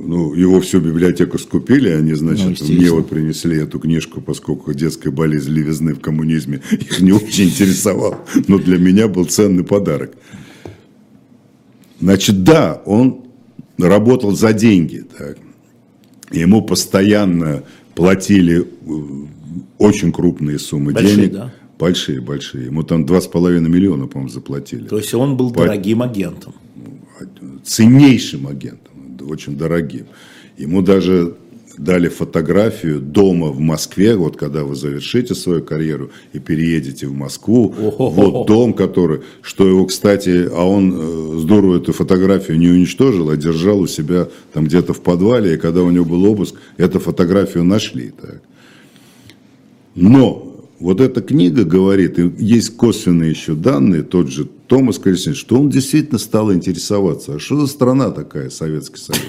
[0.00, 5.10] ну, его всю библиотеку скупили, они, значит, ну, мне вот принесли эту книжку, поскольку детская
[5.10, 10.12] болезнь левизны в коммунизме их не очень интересовала, но для меня был ценный подарок.
[12.00, 13.24] Значит, да, он
[13.78, 15.38] работал за деньги, так.
[16.32, 18.64] ему постоянно платили э,
[19.78, 21.32] очень крупные суммы большие, денег.
[21.32, 21.52] Да?
[21.78, 22.66] Большие, большие.
[22.66, 24.86] Ему там 2,5 миллиона, по-моему, заплатили.
[24.86, 25.64] То есть он был По...
[25.64, 26.54] дорогим агентом.
[27.64, 28.89] Ценнейшим агентом
[29.22, 30.06] очень дорогим.
[30.56, 31.34] Ему даже
[31.78, 37.74] дали фотографию дома в Москве, вот когда вы завершите свою карьеру и переедете в Москву,
[37.78, 38.10] О-хо-хо.
[38.10, 43.36] вот дом, который, что его, кстати, а он э, здорово эту фотографию не уничтожил, а
[43.36, 47.64] держал у себя там где-то в подвале, и когда у него был обыск, эту фотографию
[47.64, 48.10] нашли.
[48.10, 48.42] Так.
[49.94, 55.58] Но вот эта книга говорит, и есть косвенные еще данные, тот же Томас Колесник, что
[55.58, 59.20] он действительно стал интересоваться, а что за страна такая, Советский Союз?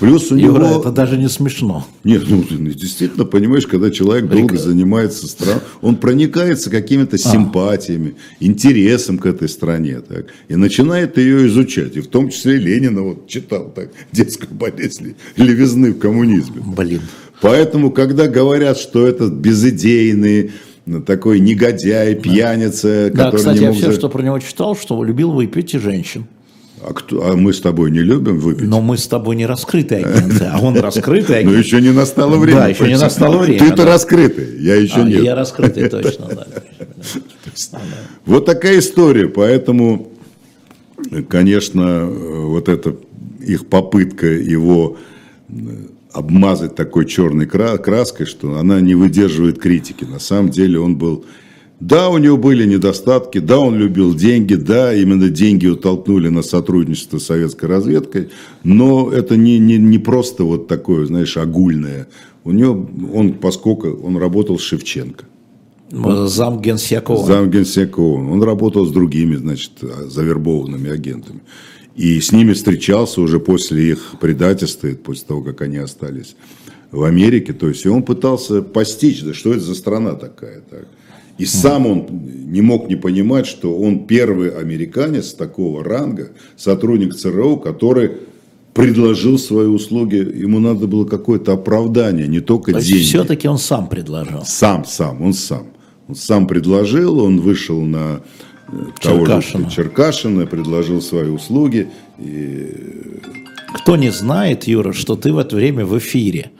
[0.00, 0.80] Плюс у Юра, него...
[0.80, 1.86] это даже не смешно.
[2.02, 7.18] Нет, ну действительно, понимаешь, когда человек долго занимается страной, он проникается какими-то а.
[7.20, 11.96] симпатиями, интересом к этой стране, так, и начинает ее изучать.
[11.96, 16.60] И в том числе Ленина вот читал так, детскую болезнь левизны в коммунизме.
[16.76, 17.02] Блин.
[17.40, 20.50] Поэтому, когда говорят, что это безыдейные,
[21.06, 23.10] такой негодяй, пьяница.
[23.12, 26.26] Да, кстати, я все, что про него читал, что любил выпить и женщин.
[26.86, 28.68] А, кто, а мы с тобой не любим выпить?
[28.68, 31.52] Но мы с тобой не раскрытые агенты, а он раскрытый агент.
[31.52, 32.60] Но еще не настало время.
[32.60, 33.58] Да, еще не настало время.
[33.58, 35.22] Ты-то раскрытый, я еще а, нет.
[35.22, 36.46] Я раскрытый, точно, да.
[38.26, 40.12] Вот такая история, поэтому,
[41.28, 42.96] конечно, вот эта
[43.40, 44.98] их попытка его
[46.14, 50.04] обмазать такой черной краской, что она не выдерживает критики.
[50.04, 51.24] На самом деле он был...
[51.80, 57.18] Да, у него были недостатки, да, он любил деньги, да, именно деньги утолкнули на сотрудничество
[57.18, 58.30] с советской разведкой,
[58.62, 62.06] но это не, не, не просто вот такое, знаешь, огульное.
[62.44, 65.24] У него, он, поскольку он работал с Шевченко.
[65.90, 67.26] Зам Генсекова.
[67.26, 68.30] Зам Генсекова.
[68.30, 71.40] Он работал с другими, значит, завербованными агентами.
[71.96, 76.34] И с ними встречался уже после их предательства, после того, как они остались
[76.90, 77.52] в Америке.
[77.52, 80.60] То есть, и он пытался постичь, да что это за страна такая.
[80.68, 80.86] Так.
[81.38, 82.06] И сам он
[82.48, 88.12] не мог не понимать, что он первый американец такого ранга, сотрудник ЦРУ, который
[88.72, 93.02] предложил свои услуги, ему надо было какое-то оправдание, не только То деньги.
[93.02, 94.42] все-таки он сам предложил.
[94.44, 95.68] Сам, сам, он сам.
[96.08, 98.20] Он сам предложил, он вышел на
[99.00, 99.52] Черкашина.
[99.52, 101.88] того же Черкашина, предложил свои услуги.
[102.18, 103.20] И...
[103.74, 106.50] Кто не знает, Юра, что ты в это время в эфире,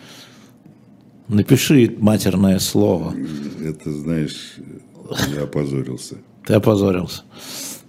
[1.29, 3.15] напиши матерное слово.
[3.65, 4.57] Это, знаешь,
[5.35, 6.17] я опозорился.
[6.47, 7.23] Ты опозорился.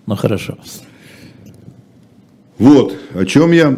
[0.06, 0.58] Ну, хорошо.
[2.58, 3.78] Вот, о чем я...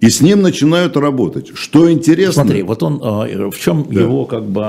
[0.00, 1.50] И с ним начинают работать.
[1.56, 2.44] Что интересно...
[2.44, 4.00] Смотри, вот он, а, в чем да.
[4.00, 4.62] его как бы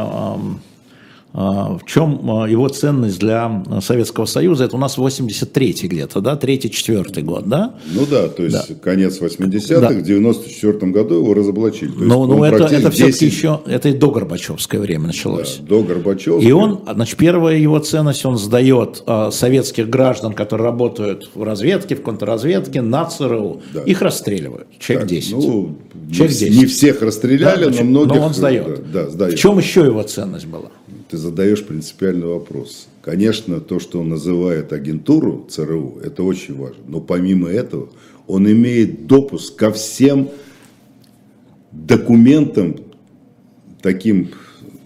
[1.32, 4.66] в чем а, его ценность для Советского Союза?
[4.66, 7.76] Это у нас 83-й где-то, да, 3-4 год, да?
[7.94, 8.76] Ну да, то есть да.
[8.76, 9.90] конец 80-х, да.
[9.90, 11.92] в 94 году его разоблачили.
[11.98, 15.58] Но, но это, это все-таки еще, это и до Горбачевское время началось.
[15.60, 16.42] Да, до Горбачевского.
[16.42, 22.02] И он, значит, первая его ценность, он сдает советских граждан, которые работают в разведке, в
[22.02, 23.62] контрразведке, на ЦРУ.
[23.74, 23.84] Да.
[23.84, 24.68] Их расстреливают.
[24.80, 25.32] Человек так, 10.
[25.34, 25.78] Ну,
[26.12, 26.58] Человек 10.
[26.58, 28.16] Не всех расстреляли, да, но многих...
[28.16, 28.92] Но он сдает.
[28.92, 29.34] Да, да, сдает.
[29.36, 30.72] В чем еще его ценность была?
[31.10, 32.88] Ты задаешь принципиальный вопрос.
[33.02, 36.84] Конечно, то, что он называет агентуру ЦРУ, это очень важно.
[36.88, 37.90] Но помимо этого,
[38.28, 40.30] он имеет допуск ко всем
[41.72, 42.76] документам,
[43.82, 44.30] таким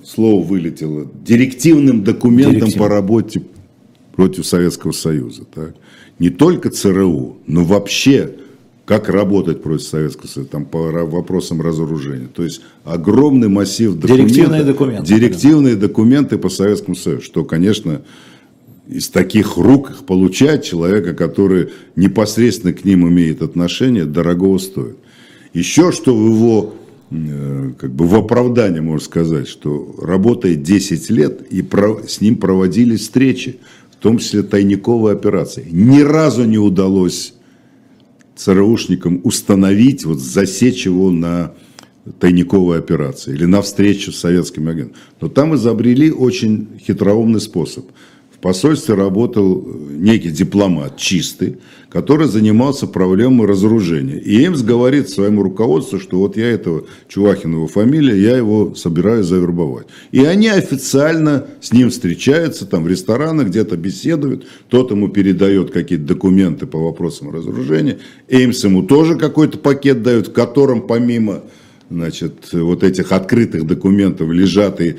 [0.03, 2.79] слово вылетело, директивным документам Директив.
[2.79, 3.43] по работе
[4.15, 5.43] против Советского Союза.
[5.53, 5.75] Так?
[6.19, 8.33] Не только ЦРУ, но вообще
[8.86, 12.28] как работать против Советского Союза, там, по вопросам разоружения.
[12.28, 14.28] То есть огромный массив документов.
[14.28, 15.08] Директивные документы.
[15.08, 18.02] Директивные документы по Советскому Союзу, что, конечно,
[18.88, 24.98] из таких рук их получать человека, который непосредственно к ним имеет отношение, дорогого стоит.
[25.54, 26.76] Еще что в его
[27.10, 31.65] э, как бы в оправдание, можно сказать, что работает 10 лет, и
[32.06, 33.60] с ним проводились встречи,
[33.91, 35.65] в том числе тайниковые операции.
[35.72, 37.34] Ни разу не удалось
[38.36, 41.54] ЦРУшникам установить, вот засечь его на
[42.19, 44.98] тайниковой операции или на встречу с советским агентом.
[45.22, 47.86] Но там изобрели очень хитроумный способ–
[48.43, 54.19] посольстве работал некий дипломат чистый, который занимался проблемой разоружения.
[54.19, 59.27] И Эмс говорит своему руководству, что вот я этого, Чувахин его фамилия, я его собираюсь
[59.27, 59.88] завербовать.
[60.12, 66.03] И они официально с ним встречаются, там в ресторанах где-то беседуют, тот ему передает какие-то
[66.03, 71.43] документы по вопросам разоружения, Эймс ему тоже какой-то пакет дают, в котором помимо
[71.89, 74.97] значит, вот этих открытых документов лежат и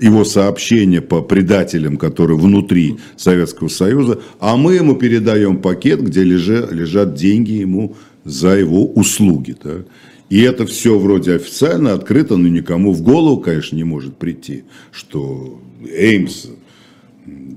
[0.00, 6.72] его сообщения по предателям, которые внутри Советского Союза, а мы ему передаем пакет, где лежат,
[6.72, 9.56] лежат деньги ему за его услуги.
[9.62, 9.84] Да?
[10.30, 15.60] И это все вроде официально открыто, но никому в голову, конечно, не может прийти, что
[15.84, 16.46] Эймс,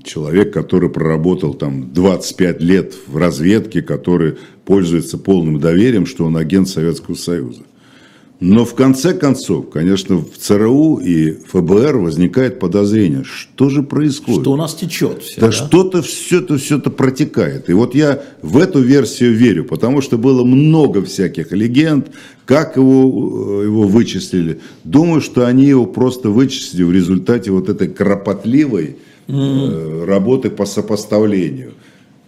[0.04, 6.68] человек, который проработал там 25 лет в разведке, который пользуется полным доверием, что он агент
[6.68, 7.62] Советского Союза.
[8.38, 14.42] Но в конце концов, конечно, в ЦРУ и ФБР возникает подозрение, что же происходит.
[14.42, 15.40] Что у нас течет все.
[15.40, 15.52] Да, да?
[15.52, 17.70] что-то все это все это протекает.
[17.70, 22.08] И вот я в эту версию верю, потому что было много всяких легенд,
[22.44, 24.60] как его, его вычислили.
[24.84, 30.04] Думаю, что они его просто вычислили в результате вот этой кропотливой mm.
[30.04, 31.72] работы по сопоставлению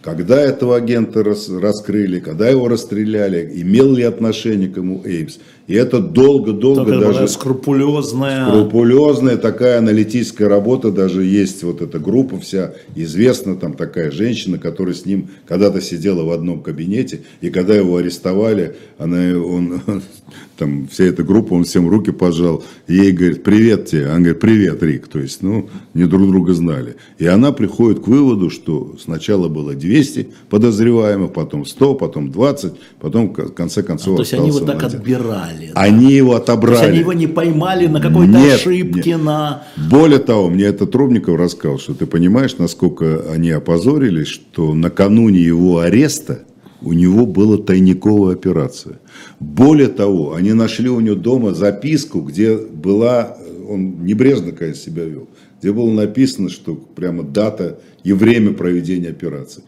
[0.01, 5.39] когда этого агента рас, раскрыли, когда его расстреляли, имел ли отношение к ему Эймс.
[5.67, 7.27] И это долго-долго даже...
[7.27, 8.47] Скрупулезная...
[8.47, 14.95] Скрупулезная такая аналитическая работа, даже есть вот эта группа вся, известна там такая женщина, которая
[14.95, 19.81] с ним когда-то сидела в одном кабинете, и когда его арестовали, она, он,
[20.59, 24.83] там вся эта группа, он всем руки пожал, ей говорит, привет тебе, она говорит, привет,
[24.83, 26.97] Рик, то есть, ну, не друг друга знали.
[27.17, 33.33] И она приходит к выводу, что сначала было 200 подозреваемых, потом 100, потом 20, потом
[33.33, 34.99] в конце концов а, То есть они вот так один.
[34.99, 35.71] отбирали?
[35.73, 35.81] Да?
[35.81, 36.75] Они его отобрали.
[36.75, 39.23] То есть они его не поймали на какой-то нет, ошибке, нет.
[39.23, 39.63] на...
[39.89, 45.79] Более того, мне это Трубников рассказал, что ты понимаешь, насколько они опозорились, что накануне его
[45.79, 46.43] ареста
[46.81, 48.99] у него была тайниковая операция.
[49.39, 53.37] Более того, они нашли у него дома записку, где была,
[53.67, 55.27] он небрежно, конечно, себя вел,
[55.59, 59.63] где было написано, что прямо дата и время проведения операции.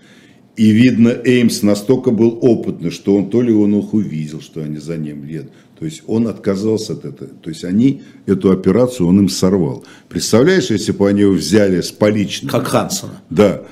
[0.58, 4.78] И видно, Эймс настолько был опытный, что он то ли он их увидел, что они
[4.78, 7.32] за ним едут, то есть он отказался от этого.
[7.41, 9.84] То есть они эту операцию, он им сорвал.
[10.10, 12.52] Представляешь, если бы они его взяли с поличным.
[12.52, 13.21] Как Хансона.
[13.30, 13.63] Да.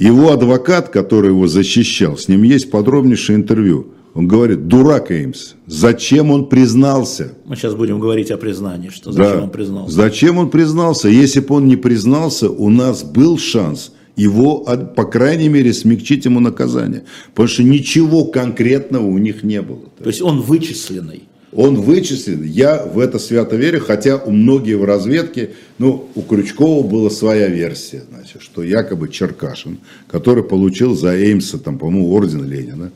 [0.00, 3.88] Его адвокат, который его защищал, с ним есть подробнейшее интервью.
[4.14, 7.34] Он говорит, дурак Эймс, зачем он признался?
[7.44, 9.42] Мы сейчас будем говорить о признании, что зачем да.
[9.44, 9.94] он признался.
[9.94, 11.08] Зачем он признался?
[11.08, 16.40] Если бы он не признался, у нас был шанс– его, по крайней мере, смягчить ему
[16.40, 17.04] наказание.
[17.30, 19.84] Потому что ничего конкретного у них не было.
[19.98, 21.29] То есть он вычисленный.
[21.52, 22.44] Он вычислен.
[22.44, 27.48] Я в это свято верю, хотя у многих в разведке, ну, у Крючкова была своя
[27.48, 32.92] версия, значит, что якобы Черкашин, который получил за Эймса, там, по-моему, орден Ленина,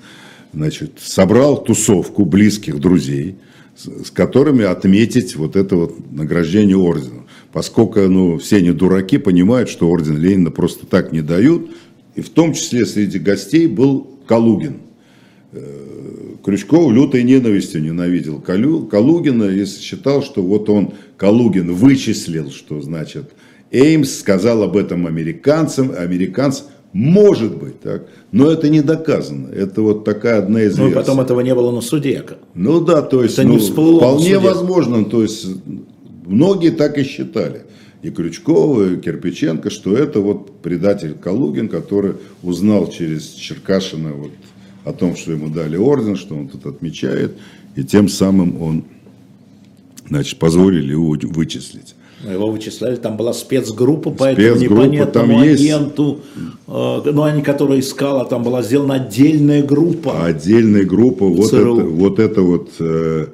[0.52, 3.36] значит, собрал тусовку близких друзей,
[3.76, 9.88] с, которыми отметить вот это вот награждение ордена поскольку ну, все не дураки, понимают, что
[9.88, 11.70] орден Ленина просто так не дают.
[12.16, 14.78] И в том числе среди гостей был Калугин.
[16.44, 23.30] Крючков лютой ненавистью ненавидел Калугина и считал, что вот он, Калугин, вычислил, что значит
[23.70, 29.48] Эймс, сказал об этом американцам, американцы, может быть, так, но это не доказано.
[29.48, 32.22] Это вот такая одна из Ну, потом этого не было на суде.
[32.54, 35.46] Ну да, то есть, это ну, вполне возможно, то есть
[36.26, 37.62] Многие так и считали.
[38.02, 44.30] И Крючкова, и Кирпиченко, что это вот предатель Калугин, который узнал через Черкашина вот
[44.84, 47.36] о том, что ему дали орден, что он тут отмечает,
[47.76, 48.84] и тем самым он,
[50.08, 51.94] значит, позволили его вычислить.
[52.30, 55.62] Его вычисляли, там была спецгруппа по этому непонятному там есть...
[55.62, 56.20] агенту,
[56.66, 60.24] э, ну, они, который искал, а там была сделана отдельная группа.
[60.24, 63.26] Отдельная группа, вот это, вот это вот э,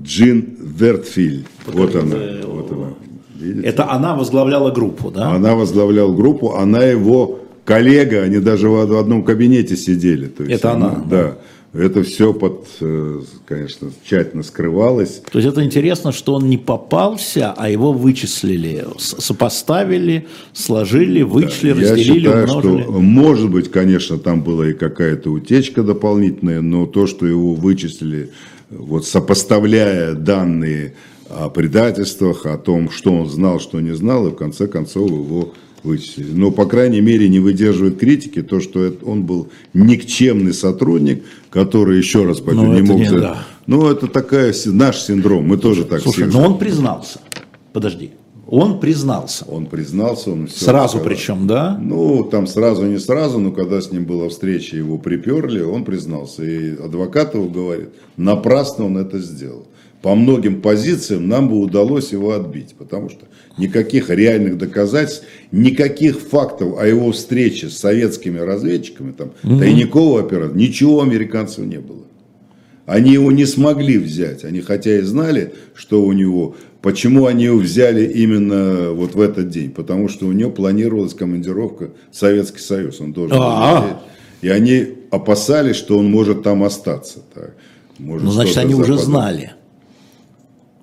[0.00, 1.44] Джин Вертфиль.
[1.66, 2.16] Вот она.
[2.46, 2.94] Вот она.
[3.38, 3.68] Видите?
[3.68, 5.32] Это она возглавляла группу, да?
[5.32, 10.26] Она возглавляла группу, она его коллега, они даже в одном кабинете сидели.
[10.26, 11.04] То есть это она?
[11.08, 11.38] Да.
[11.74, 15.20] Это все под, э, конечно, тщательно скрывалось.
[15.30, 21.80] То есть это интересно, что он не попался, а его вычислили, сопоставили, сложили, вычли, да,
[21.80, 22.82] разделили, Я считаю, умножили.
[22.82, 28.30] что, может быть, конечно, там была и какая-то утечка дополнительная, но то, что его вычислили
[28.70, 30.94] вот сопоставляя данные
[31.28, 35.52] о предательствах, о том, что он знал, что не знал, и в конце концов его
[35.84, 36.32] вычислили.
[36.32, 42.24] Но, по крайней мере, не выдерживает критики то, что он был никчемный сотрудник, который, еще
[42.24, 42.98] раз пойду, ну, не мог...
[42.98, 43.44] Не, да.
[43.66, 47.20] Ну, это такая, наш синдром, мы тоже так Слушай, но он признался.
[47.72, 48.10] Подожди.
[48.50, 49.44] Он признался.
[49.44, 51.06] Он признался, он все Сразу сказал.
[51.06, 51.78] причем, да?
[51.78, 56.42] Ну, там сразу, не сразу, но когда с ним была встреча, его приперли, он признался.
[56.44, 59.66] И адвокат его говорит, напрасно он это сделал.
[60.02, 63.26] По многим позициям нам бы удалось его отбить, потому что
[63.58, 69.58] никаких реальных доказательств, никаких фактов о его встрече с советскими разведчиками, там, угу.
[69.58, 72.04] тайникового оператора, ничего американцев не было.
[72.86, 74.44] Они его не смогли взять.
[74.44, 79.50] Они хотя и знали, что у него Почему они его взяли именно вот в этот
[79.50, 79.70] день?
[79.70, 83.00] Потому что у него планировалась командировка в Советский Союз.
[83.00, 83.98] Он должен был
[84.42, 87.18] И они опасались, что он может там остаться.
[87.34, 87.56] Так.
[87.98, 88.94] Может, ну, значит, они западать.
[88.94, 89.52] уже знали.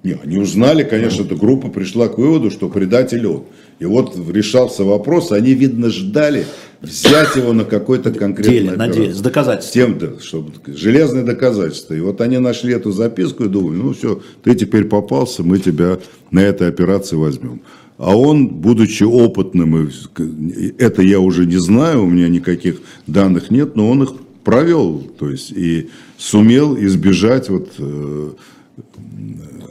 [0.05, 3.45] Не, они узнали, конечно, эта группа пришла к выводу, что предатель он.
[3.79, 6.45] И вот решался вопрос, они, видно, ждали
[6.79, 9.97] взять его на какой-то конкретный Деле, надеюсь, с доказательством.
[9.97, 11.95] Тем, да, чтобы железные доказательства.
[11.95, 15.97] И вот они нашли эту записку и думали, ну все, ты теперь попался, мы тебя
[16.29, 17.63] на этой операции возьмем.
[17.97, 19.89] А он, будучи опытным,
[20.77, 24.09] это я уже не знаю, у меня никаких данных нет, но он их
[24.43, 28.29] провел, то есть и сумел избежать вот э,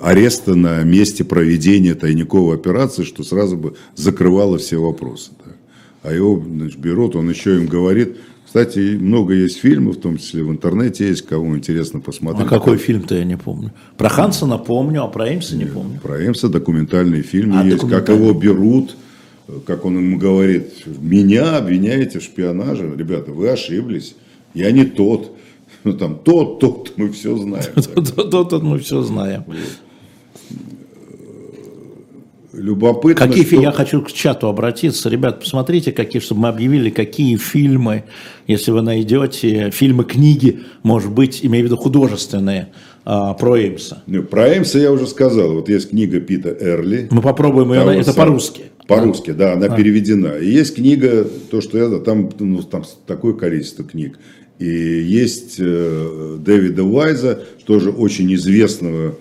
[0.04, 5.30] ареста на месте проведения тайниковой операции, что сразу бы закрывало все вопросы.
[5.42, 5.56] Так.
[6.02, 10.44] А его значит, берут, он еще им говорит, кстати, много есть фильмов, в том числе
[10.44, 12.46] в интернете есть, кому интересно посмотреть.
[12.46, 13.72] А какой фильм-то я не помню?
[13.96, 15.98] Про Хансона помню, а про Эмса не помню.
[16.00, 18.96] Про Эмса документальный фильм а, есть, как его берут,
[19.66, 24.14] как он ему говорит, меня обвиняете в шпионаже, ребята, вы ошиблись,
[24.52, 25.32] я не тот.
[25.82, 27.66] Ну там тот, тот, мы все знаем.
[27.76, 29.44] Тот, тот, мы все знаем
[32.56, 33.26] любопытно.
[33.26, 33.60] Какие что...
[33.60, 35.08] Я хочу к чату обратиться.
[35.08, 38.04] Ребят, посмотрите, какие, чтобы мы объявили, какие фильмы,
[38.46, 42.68] если вы найдете, фильмы, книги, может быть, имею в виду художественные,
[43.04, 44.02] а, про Эймса.
[44.30, 45.52] Про Эймса я уже сказал.
[45.52, 47.08] Вот есть книга Пита Эрли.
[47.10, 48.64] Мы попробуем ее, это по-русски.
[48.86, 49.76] По-русски, да, она а.
[49.76, 50.38] переведена.
[50.38, 54.18] И есть книга, то, что я, там, ну, там такое количество книг.
[54.58, 59.16] И есть э, Дэвида Уайза, тоже очень известного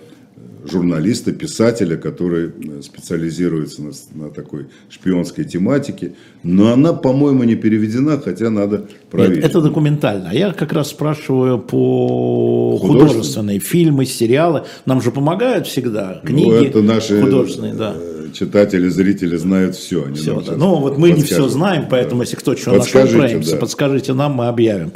[0.66, 6.14] журналиста, писателя, который э, специализируется на, на такой шпионской тематике.
[6.42, 9.42] Но она, по-моему, не переведена, хотя надо проверить.
[9.42, 10.30] Нет, это документально.
[10.30, 14.64] А я как раз спрашиваю по художественные фильмы, сериалы.
[14.86, 17.74] Нам же помогают всегда ну, книги ну, это наши художественные.
[17.74, 17.94] Да.
[17.96, 20.04] Э, читатели, зрители знают все.
[20.04, 20.56] Они все да.
[20.56, 22.24] Ну вот мы не все знаем, поэтому да.
[22.24, 23.56] если кто что нашел да.
[23.56, 24.92] подскажите нам, мы объявим.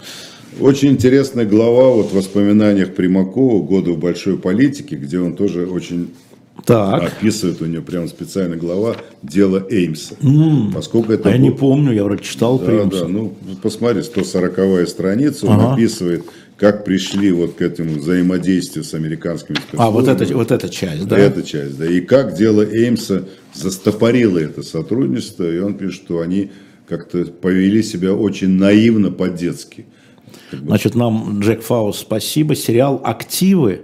[0.60, 6.10] Очень интересная глава вот в воспоминаниях Примакова «Годы в большой политике», где он тоже очень
[6.64, 7.02] так.
[7.04, 10.16] описывает, у него прям специальная глава «Дело Эймса».
[10.20, 10.72] Mm.
[10.74, 11.32] Поскольку это а был...
[11.32, 15.74] я не помню, я вроде читал да, Да, ну посмотри, 140-я страница, он ага.
[15.74, 16.24] описывает,
[16.56, 19.88] как пришли вот к этому взаимодействию с американскими спецслужбами.
[19.88, 21.16] А, вот эта, вот эта часть, да?
[21.16, 21.86] Эта часть, да.
[21.86, 26.50] И как дело Эймса застопорило это сотрудничество, и он пишет, что они
[26.88, 29.86] как-то повели себя очень наивно, по-детски.
[30.52, 32.54] Значит, нам Джек Фаус спасибо.
[32.54, 33.82] Сериал «Активы»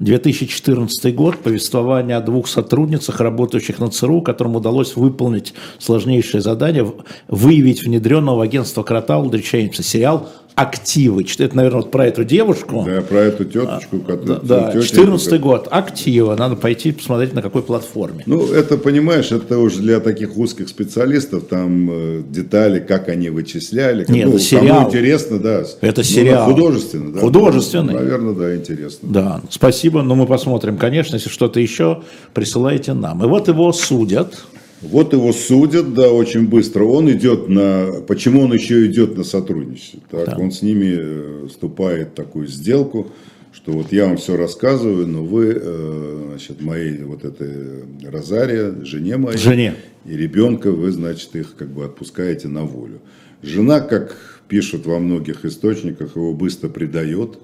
[0.00, 6.90] 2014 год, повествование о двух сотрудницах, работающих на ЦРУ, которым удалось выполнить сложнейшее задание,
[7.26, 10.28] выявить внедренного агентства Крота Улдрича Сериал
[10.58, 11.24] активы.
[11.38, 12.84] Это, наверное, вот про эту девушку.
[12.84, 14.00] Да, про эту теточку.
[14.00, 15.68] Которая, да, 14 год.
[15.70, 16.34] Активы.
[16.34, 18.24] Надо пойти посмотреть, на какой платформе.
[18.26, 24.04] Ну, это, понимаешь, это уже для таких узких специалистов, там э, детали, как они вычисляли.
[24.08, 24.78] Нет, ну, сериал.
[24.78, 25.64] Кому интересно, да.
[25.80, 26.50] Это ну, сериал.
[26.50, 27.20] Художественный, да.
[27.20, 27.94] Художественный.
[27.94, 29.08] Наверное, да, интересно.
[29.10, 30.02] Да, спасибо.
[30.02, 32.02] Но мы посмотрим, конечно, если что-то еще,
[32.34, 33.22] присылайте нам.
[33.24, 34.34] И вот его судят.
[34.80, 36.84] Вот его судят, да, очень быстро.
[36.84, 38.00] Он идет на...
[38.06, 40.00] Почему он еще идет на сотрудничество?
[40.10, 40.36] Так, да.
[40.38, 43.10] Он с ними э, вступает в такую сделку,
[43.52, 49.16] что вот я вам все рассказываю, но вы, э, значит, моей вот этой Розария, жене
[49.16, 49.74] моей жене.
[50.04, 53.00] и ребенка, вы, значит, их как бы отпускаете на волю.
[53.42, 54.16] Жена, как
[54.48, 57.38] пишут во многих источниках, его быстро предает,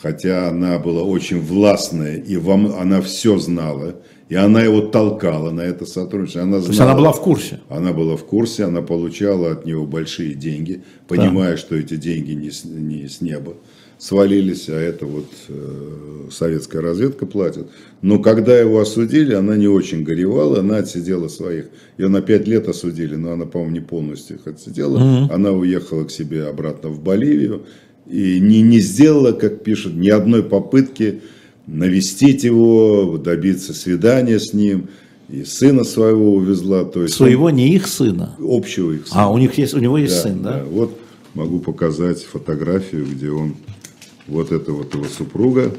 [0.00, 3.96] хотя она была очень властная, и вам, она все знала,
[4.28, 6.42] и она его толкала на это сотрудничество.
[6.42, 7.60] Она знала, То есть она была в курсе?
[7.68, 11.56] Она была в курсе, она получала от него большие деньги, понимая, да.
[11.56, 13.54] что эти деньги не с, не с неба
[13.98, 17.68] свалились, а это вот э, советская разведка платит.
[18.02, 21.66] Но когда его осудили, она не очень горевала, она отсидела своих.
[21.96, 24.96] Ее на пять лет осудили, но она, по-моему, не полностью их отсидела.
[24.96, 25.32] Угу.
[25.32, 27.64] Она уехала к себе обратно в Боливию
[28.06, 31.20] и не, не сделала, как пишут, ни одной попытки
[31.66, 34.88] навестить его, добиться свидания с ним,
[35.28, 36.84] и сына своего увезла.
[36.84, 38.36] То есть Своего, не их сына?
[38.38, 39.22] Общего их сына.
[39.24, 40.52] А, у, них есть, у него есть Да, сын, да?
[40.52, 40.64] да.
[40.64, 40.98] Вот
[41.32, 43.56] могу показать фотографию, где он,
[44.26, 45.74] вот это вот его супруга.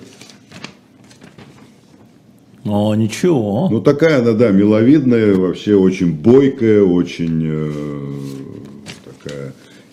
[2.66, 3.70] О, ничего.
[3.70, 7.72] Ну, такая она, да, миловидная, вообще очень бойкая, очень э,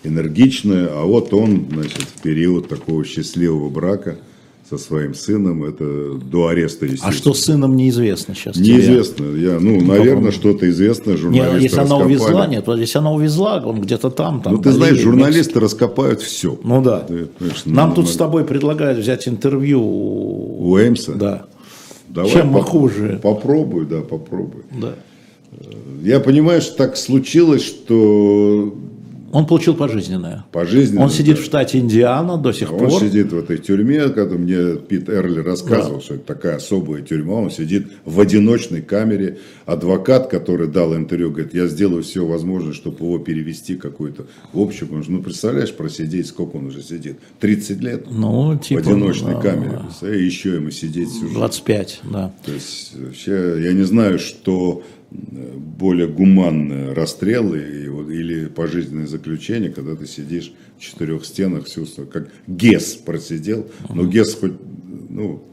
[0.03, 0.87] энергичная.
[0.91, 4.17] А вот он, значит, в период такого счастливого брака
[4.69, 7.13] со своим сыном, это до ареста, а естественно.
[7.13, 8.55] что с сыном неизвестно сейчас?
[8.55, 8.75] тебе?
[8.75, 9.25] Неизвестно.
[9.35, 12.05] Я, ну, наверное, что-то известно, журналисты если она раскопали.
[12.13, 14.41] увезла, нет, если она увезла, он где-то там.
[14.41, 16.57] там Ну, ты знаешь, журналисты раскопают все.
[16.63, 17.01] Ну да.
[17.01, 19.81] Ты, понимаешь, Нам ну, тут ну, с тобой предлагают взять интервью.
[19.81, 21.13] у- У Эймса?
[21.13, 21.45] Да.
[22.09, 23.19] Давай Чем мы поп- хуже?
[23.21, 24.63] Попробуй, да, попробуй.
[24.71, 24.93] да.
[26.01, 28.73] Я понимаю, что так случилось, что
[29.33, 30.45] Он получил пожизненное.
[30.51, 31.01] пожизненно...
[31.01, 33.01] Он сидит да, в штате Индиана до сих Он пор.
[33.01, 37.49] сидит в этой тюрьме, когда мне Пит Эрли рассказывал, что это такая особая тюрьма, он
[37.49, 39.39] сидит в одиночной камере.
[39.65, 44.89] Адвокат, который дал интервью, говорит, я сделаю все возможное, чтобы его перевести какой-то в общем.
[44.93, 47.17] Он же, ну, представляешь, просидеть, сколько он уже сидит?
[47.39, 48.81] 30 лет Ну, типа...
[48.81, 49.79] в одиночной да, камере.
[49.83, 51.33] Представляешь, И еще ему сидеть всю жизнь.
[51.33, 52.33] 25, да.
[52.45, 54.83] То есть вообще я не знаю, что
[55.13, 61.85] более гуманное расстрел и, вот- или пожизненное заключение, когда ты сидишь в четырех стенах всю
[62.11, 64.53] как Гес просидел, но Гес хоть,
[65.09, 65.43] ну,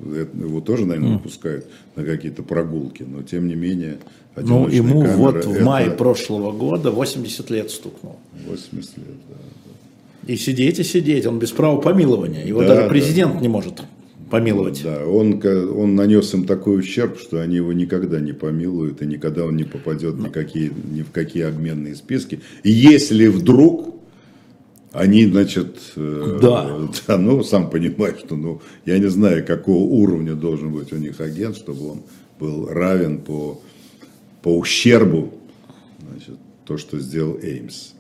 [0.41, 3.99] его тоже, наверное, выпускают на какие-то прогулки, но тем не менее
[4.37, 8.17] Ну, ему камера вот в это мае прошлого года 80 лет стукнул.
[8.49, 10.33] 80 лет, да.
[10.33, 11.27] И сидеть, и сидеть.
[11.27, 12.45] Он без права помилования.
[12.47, 12.89] Его Да, даже да.
[12.89, 13.83] президент не может
[14.31, 14.83] помиловать.
[14.83, 19.45] Да, он, он нанес им такой ущерб, что они его никогда не помилуют, и никогда
[19.45, 22.41] он не попадет ни, какие, ни в какие обменные списки.
[22.63, 23.97] И если вдруг
[24.93, 26.79] они, значит, э, Да.
[27.07, 31.21] да, ну, сам понимаешь, что, ну, я не знаю, какого уровня должен быть у них
[31.21, 32.03] агент, чтобы он
[32.41, 33.61] был равен по,
[34.43, 35.35] по ущербу,
[36.09, 37.93] значит, то, что сделал Эймс.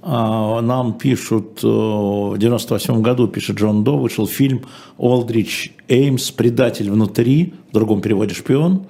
[0.00, 4.62] А, Нам пишут, в 98 году, пишет Джон До, вышел фильм
[4.96, 6.30] «Олдрич Эймс.
[6.30, 8.86] Предатель внутри», в другом переводе «Шпион»,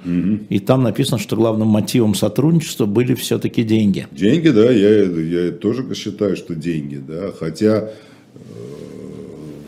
[0.50, 4.06] и там написано, что главным мотивом сотрудничества были все-таки деньги.
[4.12, 7.88] Деньги, да, я, я тоже считаю, что деньги, да, хотя
[8.34, 8.38] э,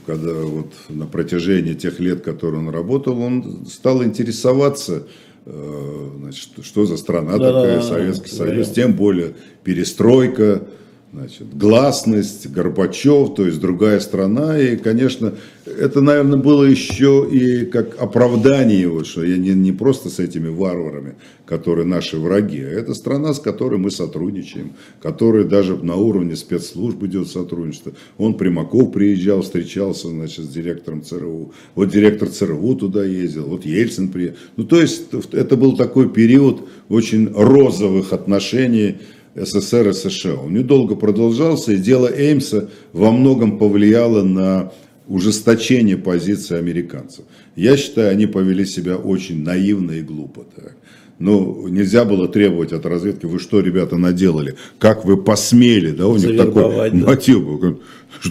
[0.07, 5.07] когда вот на протяжении тех лет, которые он работал, он стал интересоваться,
[5.47, 8.75] э, значит, что- за страна Да, такая, да, Советский да, Союз, да.
[8.75, 9.33] тем более
[9.65, 10.65] перестройка,
[11.13, 15.35] значит, гласность, Горбачев, то есть другая страна, и, конечно,
[15.67, 20.49] это, наверное, было еще и как оправдание его, что я не, не просто с этими
[20.49, 26.37] варварами, которые наши враги, а это страна, с которой мы сотрудничаем, которая даже на уровне
[26.37, 27.93] спецслужб идет сотрудничество.
[28.17, 34.09] Он Примаков приезжал, встречался, значит, с директором ЦРУ, вот директор ЦРУ туда ездил, вот Ельцин
[34.09, 34.37] приехал.
[34.57, 38.99] Ну, то есть, это был такой период очень розовых отношений
[39.35, 40.35] СССР и США.
[40.35, 44.73] Он недолго продолжался, и дело Эймса во многом повлияло на
[45.09, 47.25] ужесточение позиции американцев.
[47.57, 50.47] Я считаю, они повели себя очень наивно и глупо.
[50.55, 50.77] Так.
[51.19, 54.55] Ну, нельзя было требовать от разведки, вы что, ребята, наделали?
[54.79, 55.91] Как вы посмели?
[55.91, 57.07] Да, у них такой да.
[57.07, 57.81] мотив был.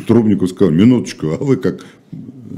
[0.08, 1.86] Трубнику сказал, минуточку, а вы как,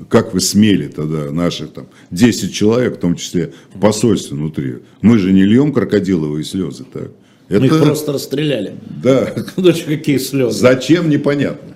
[0.08, 4.76] как вы смели тогда наших там 10 человек, в том числе в посольстве внутри?
[5.02, 7.12] Мы же не льем крокодиловые слезы, так?
[7.60, 8.76] Мы их просто расстреляли.
[9.04, 10.60] Да, Ну, что, какие слезы.
[10.60, 11.76] зачем, непонятно.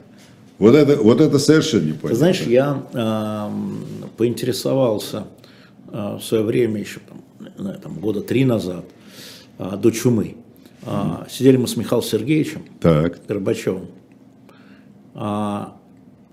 [0.57, 2.09] Вот это, вот это совершенно непонятно.
[2.09, 5.25] Ты знаешь, я эм, поинтересовался
[5.91, 8.85] э, в свое время, еще там, там, года три назад,
[9.59, 10.37] э, до чумы.
[10.83, 13.87] Э, Сидели мы с Михаилом Сергеевичем Так, Горбачевым.
[15.13, 15.75] А,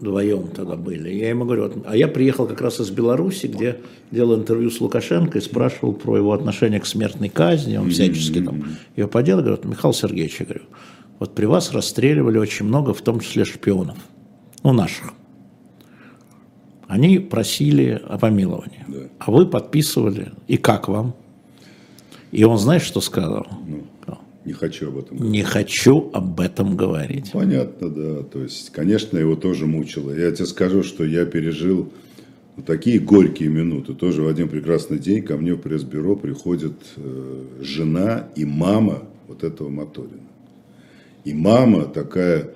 [0.03, 1.11] вдвоем тогда были.
[1.11, 3.78] Я ему говорю, вот, а я приехал как раз из Беларуси, где
[4.11, 8.64] делал интервью с Лукашенко и спрашивал про его отношение к смертной казни, он всячески там
[8.96, 9.42] ее поделал.
[9.42, 10.62] Говорю, Михаил Сергеевич, я говорю,
[11.18, 13.96] вот при вас расстреливали очень много, в том числе шпионов,
[14.64, 15.14] ну наших.
[16.88, 18.98] Они просили о помиловании, Да.
[19.18, 21.14] а вы подписывали, и как вам?
[22.32, 23.46] И он, знаешь, что сказал?
[24.45, 25.32] Не хочу об этом говорить.
[25.32, 27.30] Не хочу об этом говорить.
[27.32, 28.22] Понятно, да.
[28.22, 30.11] То есть, конечно, его тоже мучило.
[30.11, 31.93] Я тебе скажу, что я пережил
[32.66, 33.95] такие горькие минуты.
[33.95, 39.45] Тоже в один прекрасный день ко мне в пресс-бюро приходит э, жена и мама вот
[39.45, 40.20] этого Моторина.
[41.24, 42.51] И мама такая,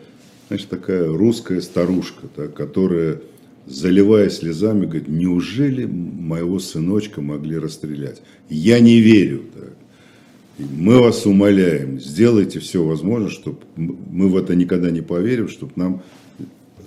[0.48, 3.20] знаешь, такая русская старушка, так, которая,
[3.66, 8.22] заливая слезами, говорит, неужели моего сыночка могли расстрелять?
[8.48, 9.44] Я не верю.
[9.54, 9.72] Так.
[10.58, 16.02] Мы вас умоляем, сделайте все возможное, чтобы мы в это никогда не поверим, чтобы нам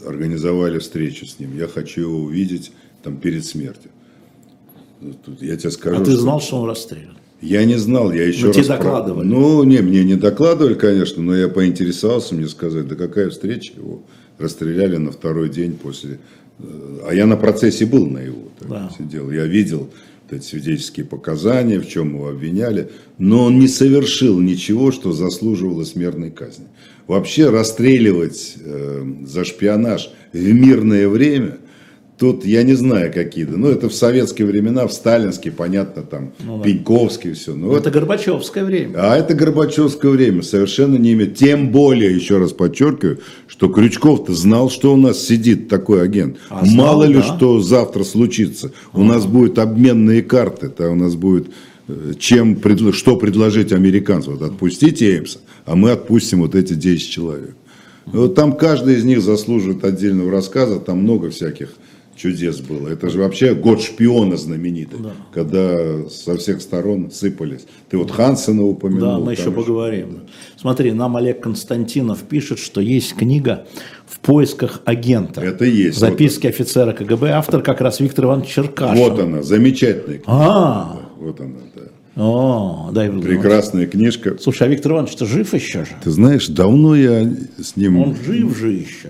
[0.08, 1.56] организовали встречу с ним.
[1.56, 2.72] Я хочу его увидеть
[3.04, 3.92] там перед смертью.
[5.02, 6.02] Ну, Тут я тебе скажу.
[6.02, 7.16] А ты что- знал, что он расстрелян?
[7.42, 8.56] Я не знал, я еще Но раз...
[8.58, 9.26] тебе докладывали?
[9.26, 14.02] Ну, не, мне не докладывали, конечно, но я поинтересовался, мне сказали, да какая встреча, его
[14.40, 16.20] расстреляли на второй день после...
[16.60, 18.92] э, А я на процессе был на его, так, Да.
[18.98, 19.90] сидел, я видел
[20.32, 26.32] эти свидетельские показания, в чем его обвиняли, но он не совершил ничего, что заслуживало смертной
[26.32, 26.66] казни.
[27.08, 31.58] Вообще расстреливать э, за шпионаж в мирное время,
[32.20, 36.34] тут я не знаю какие, да, ну это в советские времена, в сталинские, понятно, там,
[36.64, 38.94] Пеньковский, все, ну Это Горбачевское время.
[38.98, 41.36] а это Горбачевское время, совершенно не имеет.
[41.36, 43.20] Тем более, еще раз подчеркиваю,
[43.60, 46.38] что Крючков-то знал, что у нас сидит такой агент.
[46.50, 47.24] А, знал, Мало ли, да.
[47.24, 48.72] что завтра случится.
[48.94, 51.50] У нас будут обменные карты, то у нас будет
[51.90, 52.58] э, чем,
[52.94, 54.38] что предложить американцам.
[54.38, 57.54] Вот отпустите Эймса, а мы отпустим вот эти 10 человек.
[58.06, 61.68] Вот там каждый из них заслуживает отдельного рассказа, там много всяких
[62.20, 62.90] чудес было.
[62.90, 65.00] Это же вообще год шпиона знаменитый,
[65.34, 67.66] когда со всех сторон сыпались.
[67.90, 69.20] Ты вот Хансена упомянул.
[69.20, 70.22] Да, мы еще поговорим.
[70.58, 73.66] Смотри, нам Олег Константинов пишет, что есть книга
[74.06, 75.42] «В поисках агента».
[75.42, 75.98] Это есть.
[75.98, 77.30] Записки офицера КГБ.
[77.32, 78.98] Автор как раз Виктор Иванович Черкашин.
[78.98, 80.24] Вот она, замечательная книга.
[80.28, 81.82] А, Вот она, да.
[82.22, 83.36] о, дай Владимир.
[83.38, 84.38] Прекрасная книжка.
[84.40, 85.92] Слушай, а Виктор Иванович-то жив еще же?
[86.04, 88.00] Ты знаешь, давно я с ним...
[88.02, 89.10] Он жив же еще.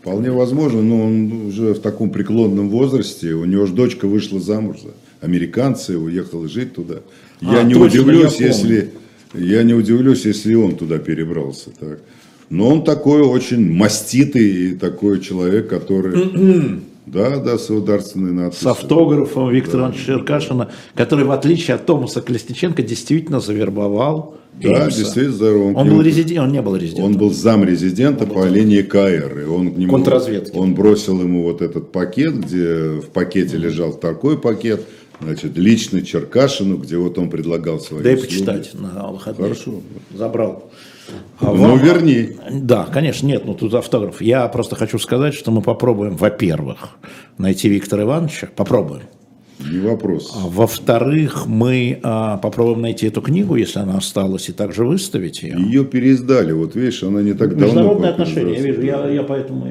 [0.00, 3.34] Вполне возможно, но он уже в таком преклонном возрасте.
[3.34, 4.90] У него же дочка вышла замуж за
[5.20, 7.00] американца и уехала жить туда.
[7.42, 8.90] А, я не точно, удивлюсь, я если
[9.34, 11.70] я не удивлюсь, если он туда перебрался.
[11.78, 12.00] Так.
[12.48, 16.80] Но он такой очень маститый и такой человек, который...
[17.12, 18.68] Да, да, с ударственной надписью.
[18.68, 24.98] С автографом Виктора Ивановича Черкашина, который, в отличие от Томаса Колесниченко, действительно завербовал Да, Эймса.
[24.98, 25.72] действительно здорово.
[25.74, 27.04] Он был резидент, он не был резидентом.
[27.06, 29.40] Он был зам резидента по линии КР.
[29.40, 30.56] И он к нему, Контрразведки.
[30.56, 34.86] Он бросил ему вот этот пакет, где в пакете лежал такой пакет,
[35.20, 38.30] значит, лично Черкашину, где вот он предлагал свои Дай услуги.
[38.30, 39.48] почитать на выходные.
[39.48, 39.72] Хорошо.
[40.14, 40.70] Забрал.
[41.40, 42.30] А Ну, верни.
[42.50, 44.20] Да, конечно, нет, ну тут автограф.
[44.20, 46.90] Я просто хочу сказать, что мы попробуем, во-первых,
[47.38, 49.02] найти Виктора Ивановича, попробуем.
[49.70, 50.32] Не вопрос.
[50.36, 55.56] А Во-вторых, мы а, попробуем найти эту книгу, если она осталась, и также выставить ее.
[55.58, 57.66] Ее переиздали, вот видишь, она не так давно.
[57.66, 59.70] Международные отношения, я вижу, я, я поэтому...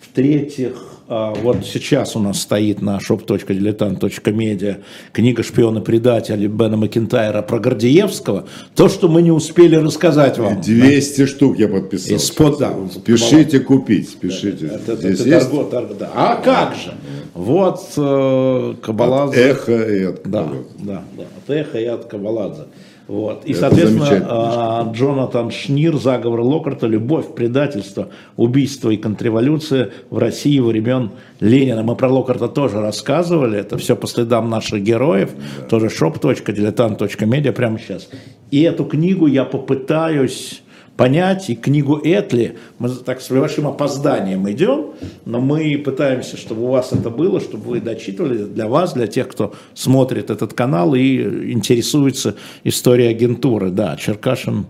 [0.00, 0.72] В-третьих,
[1.08, 4.78] а, вот сейчас у нас стоит на shop.diletant.media
[5.12, 8.46] книга «Шпиона-предателя» Бена Макентайра про Гордеевского.
[8.74, 10.60] То, что мы не успели рассказать вам.
[10.60, 12.16] 200 штук я подписал.
[12.16, 14.66] Из-под, да, Спешите купить, спешите.
[14.66, 16.10] Это, Здесь это торго- торго- да.
[16.14, 16.94] А как же?
[17.34, 19.40] Вот э, Кабаладзе.
[19.50, 20.64] эхо и от Да, кого-то.
[20.78, 21.22] да, да.
[21.44, 22.62] От Эхо и от Кабаладзе.
[23.10, 23.44] Вот.
[23.44, 30.60] И, Это соответственно, а, Джонатан Шнир, заговор Локарта, любовь, предательство, убийство и контрреволюция в России
[30.60, 31.82] времен Ленина.
[31.82, 33.58] Мы про Локарта тоже рассказывали.
[33.58, 35.30] Это все по следам наших героев.
[35.68, 38.08] Тоже shop.diletant.media прямо сейчас.
[38.52, 40.62] И эту книгу я попытаюсь
[41.00, 44.90] понять, и книгу Этли, мы так с большим опозданием идем,
[45.24, 49.26] но мы пытаемся, чтобы у вас это было, чтобы вы дочитывали для вас, для тех,
[49.28, 53.70] кто смотрит этот канал и интересуется историей агентуры.
[53.70, 54.66] Да, Черкашин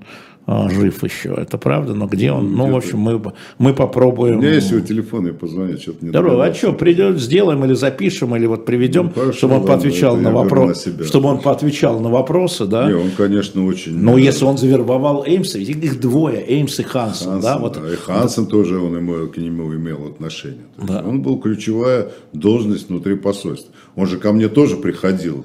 [0.68, 2.53] жив еще, это правда, но где он?
[2.55, 3.22] Ну, в общем, мы,
[3.59, 4.38] мы попробуем.
[4.38, 7.74] У меня есть его телефон, я позвоню, что-то не Здорово, а что, придет, сделаем или
[7.74, 10.74] запишем, или вот приведем, Ну, хорошо, чтобы он ладно, поотвечал на я беру вопрос, на
[10.92, 11.05] себя.
[11.05, 12.88] чтобы он поотвечал на вопросы, да?
[12.88, 13.96] Не, он, конечно, очень...
[13.96, 17.96] Но если он завербовал Эймса, ведь их двое, Эймс и Хансен, Хансен, да, вот, и
[17.96, 20.64] Хансен тоже он ему, к нему имел отношение.
[20.78, 21.03] Да.
[21.07, 23.72] Он был ключевая должность внутри посольства.
[23.96, 25.44] Он же ко мне тоже приходил.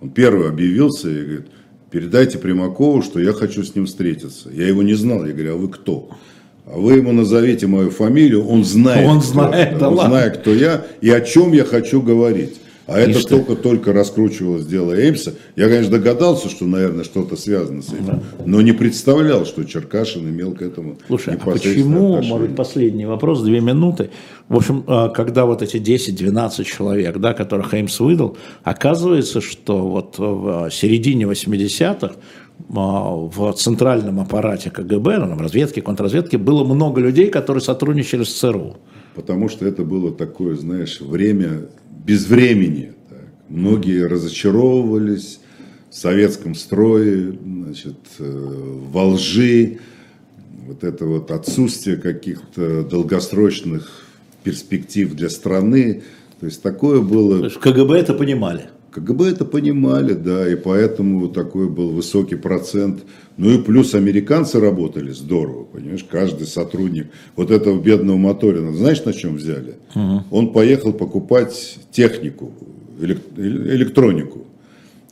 [0.00, 1.46] Он первый объявился и говорит,
[1.94, 4.50] передайте Примакову, что я хочу с ним встретиться.
[4.52, 5.24] Я его не знал.
[5.24, 6.08] Я говорю, а вы кто?
[6.66, 9.08] А вы ему назовите мою фамилию, он знает.
[9.08, 10.16] Он кто знает, да он ладно.
[10.16, 12.56] знает, кто я и о чем я хочу говорить.
[12.86, 13.36] А это Ишь ты.
[13.36, 15.32] только-только раскручивалось дело Эймса.
[15.56, 20.52] Я, конечно, догадался, что, наверное, что-то связано с этим, но не представлял, что Черкашин имел
[20.52, 22.32] к этому Слушай, а почему, отношение.
[22.34, 24.10] может последний вопрос, две минуты.
[24.48, 30.18] В общем, а, когда вот эти 10-12 человек, да, которых Эймс выдал, оказывается, что вот
[30.18, 32.16] в середине 80-х
[32.76, 38.34] а, в центральном аппарате КГБ, ну, там, разведки, контрразведки, было много людей, которые сотрудничали с
[38.34, 38.76] ЦРУ.
[39.14, 41.68] Потому что это было такое, знаешь, время
[42.04, 42.92] без времени.
[43.08, 43.24] Так.
[43.48, 45.40] Многие разочаровывались
[45.90, 49.78] в советском строе, значит, э, во лжи,
[50.66, 54.04] вот это вот отсутствие каких-то долгосрочных
[54.42, 56.02] перспектив для страны.
[56.40, 58.70] То есть такое было в КГБ это понимали.
[58.94, 63.00] КГБ это понимали, да, и поэтому такой был высокий процент.
[63.36, 69.12] Ну и плюс американцы работали здорово, понимаешь, каждый сотрудник вот этого бедного Моторина, знаешь, на
[69.12, 69.74] чем взяли?
[69.96, 70.22] Угу.
[70.30, 72.52] Он поехал покупать технику,
[73.00, 74.46] электронику.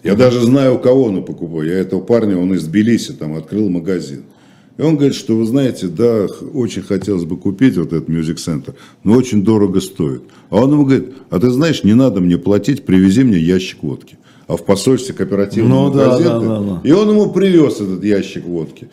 [0.05, 1.63] Я даже знаю, у кого он покупал.
[1.63, 4.23] Я этого парня, он из Тбилиси там открыл магазин.
[4.79, 8.75] И он говорит, что вы знаете, да, очень хотелось бы купить вот этот Music Center,
[9.05, 10.23] но очень дорого стоит.
[10.51, 14.17] А он ему говорит, а ты знаешь, не надо мне платить, привези мне ящик водки.
[14.47, 16.31] А в посольстве кооперативного ну, магазина.
[16.31, 16.81] Да, да, да, да.
[16.85, 18.89] И он ему привез этот ящик водки.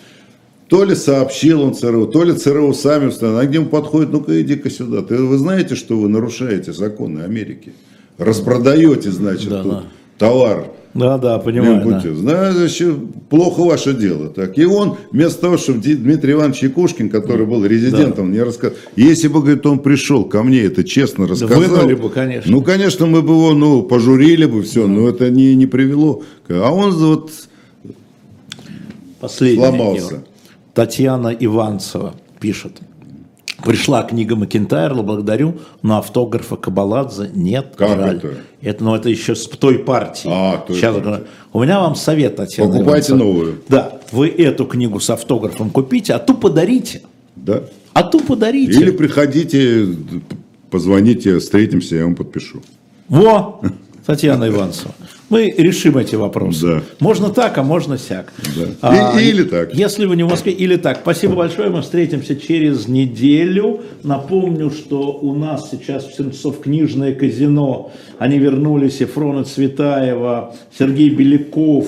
[0.68, 3.46] То ли сообщил он ЦРУ, то ли ЦРУ сами установили.
[3.46, 5.02] А где ему подходит, ну-ка иди-ка сюда.
[5.02, 7.74] Ты, вы знаете, что вы нарушаете законы Америки?
[8.18, 9.84] Распродаете, значит, да, тут да.
[10.18, 11.84] товар да, да, понимаю.
[11.86, 12.14] Да.
[12.16, 12.82] Знаешь,
[13.30, 14.30] плохо ваше дело.
[14.30, 14.58] Так.
[14.58, 18.32] И он, вместо того, чтобы Дмитрий Иванович Якушкин, который был резидентом, да.
[18.32, 21.60] мне рассказал, если бы, говорит, он пришел ко мне, это честно рассказал.
[21.60, 22.52] Вынули бы, конечно.
[22.52, 26.24] Ну, конечно, мы бы его, ну, пожурили бы, все, но это не, не привело.
[26.48, 27.32] А он вот
[29.20, 30.24] Последний сломался.
[30.74, 32.80] Татьяна Иванцева пишет.
[33.64, 37.74] Пришла книга Макентайрла, благодарю, но автографа Кабаладзе нет.
[37.76, 38.18] Как жаль.
[38.18, 38.34] это?
[38.62, 40.30] Это, ну, это еще с той партии.
[40.32, 41.26] А, той Сейчас, партии.
[41.52, 43.18] У меня вам совет, Татьяна Покупайте Иванцева.
[43.18, 43.62] новую.
[43.68, 47.02] Да, вы эту книгу с автографом купите, а ту подарите.
[47.36, 47.64] Да.
[47.94, 48.80] А ту подарите.
[48.80, 49.88] Или приходите,
[50.70, 52.62] позвоните, встретимся, я вам подпишу.
[53.08, 53.62] Во!
[54.06, 54.94] Татьяна Иванцева.
[55.30, 56.66] Мы решим эти вопросы.
[56.66, 56.82] Да.
[57.00, 58.34] Можно так, а можно сяк.
[58.56, 59.14] Да.
[59.14, 59.74] А, или так.
[59.74, 61.00] Если вы не в Москве, или так.
[61.02, 61.70] Спасибо большое.
[61.70, 63.82] Мы встретимся через неделю.
[64.04, 67.92] Напомню, что у нас сейчас в Сенцов книжное казино.
[68.18, 69.02] Они вернулись.
[69.02, 71.88] Ефрона Цветаева, Сергей Беляков,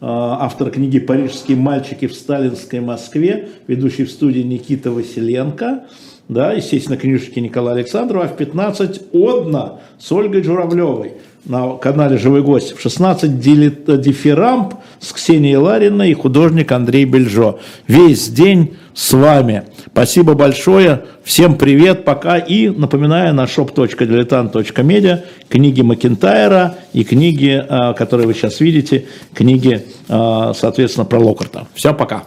[0.00, 5.84] а, автор книги «Парижские мальчики в сталинской Москве», ведущий в студии Никита Василенко
[6.28, 11.14] да, естественно, книжечки Николая Александрова, а в 15 «Одна» с Ольгой Журавлевой
[11.44, 12.76] на канале «Живой гость».
[12.76, 17.58] В 16 «Дифирамп» с Ксенией Лариной и художник Андрей Бельжо.
[17.88, 19.64] Весь день с вами.
[19.92, 21.02] Спасибо большое.
[21.24, 22.38] Всем привет, пока.
[22.38, 30.52] И напоминаю на shop.diletant.media книги Макентайра и книги, а, которые вы сейчас видите, книги, а,
[30.54, 31.66] соответственно, про Локарта.
[31.74, 32.24] Все, пока.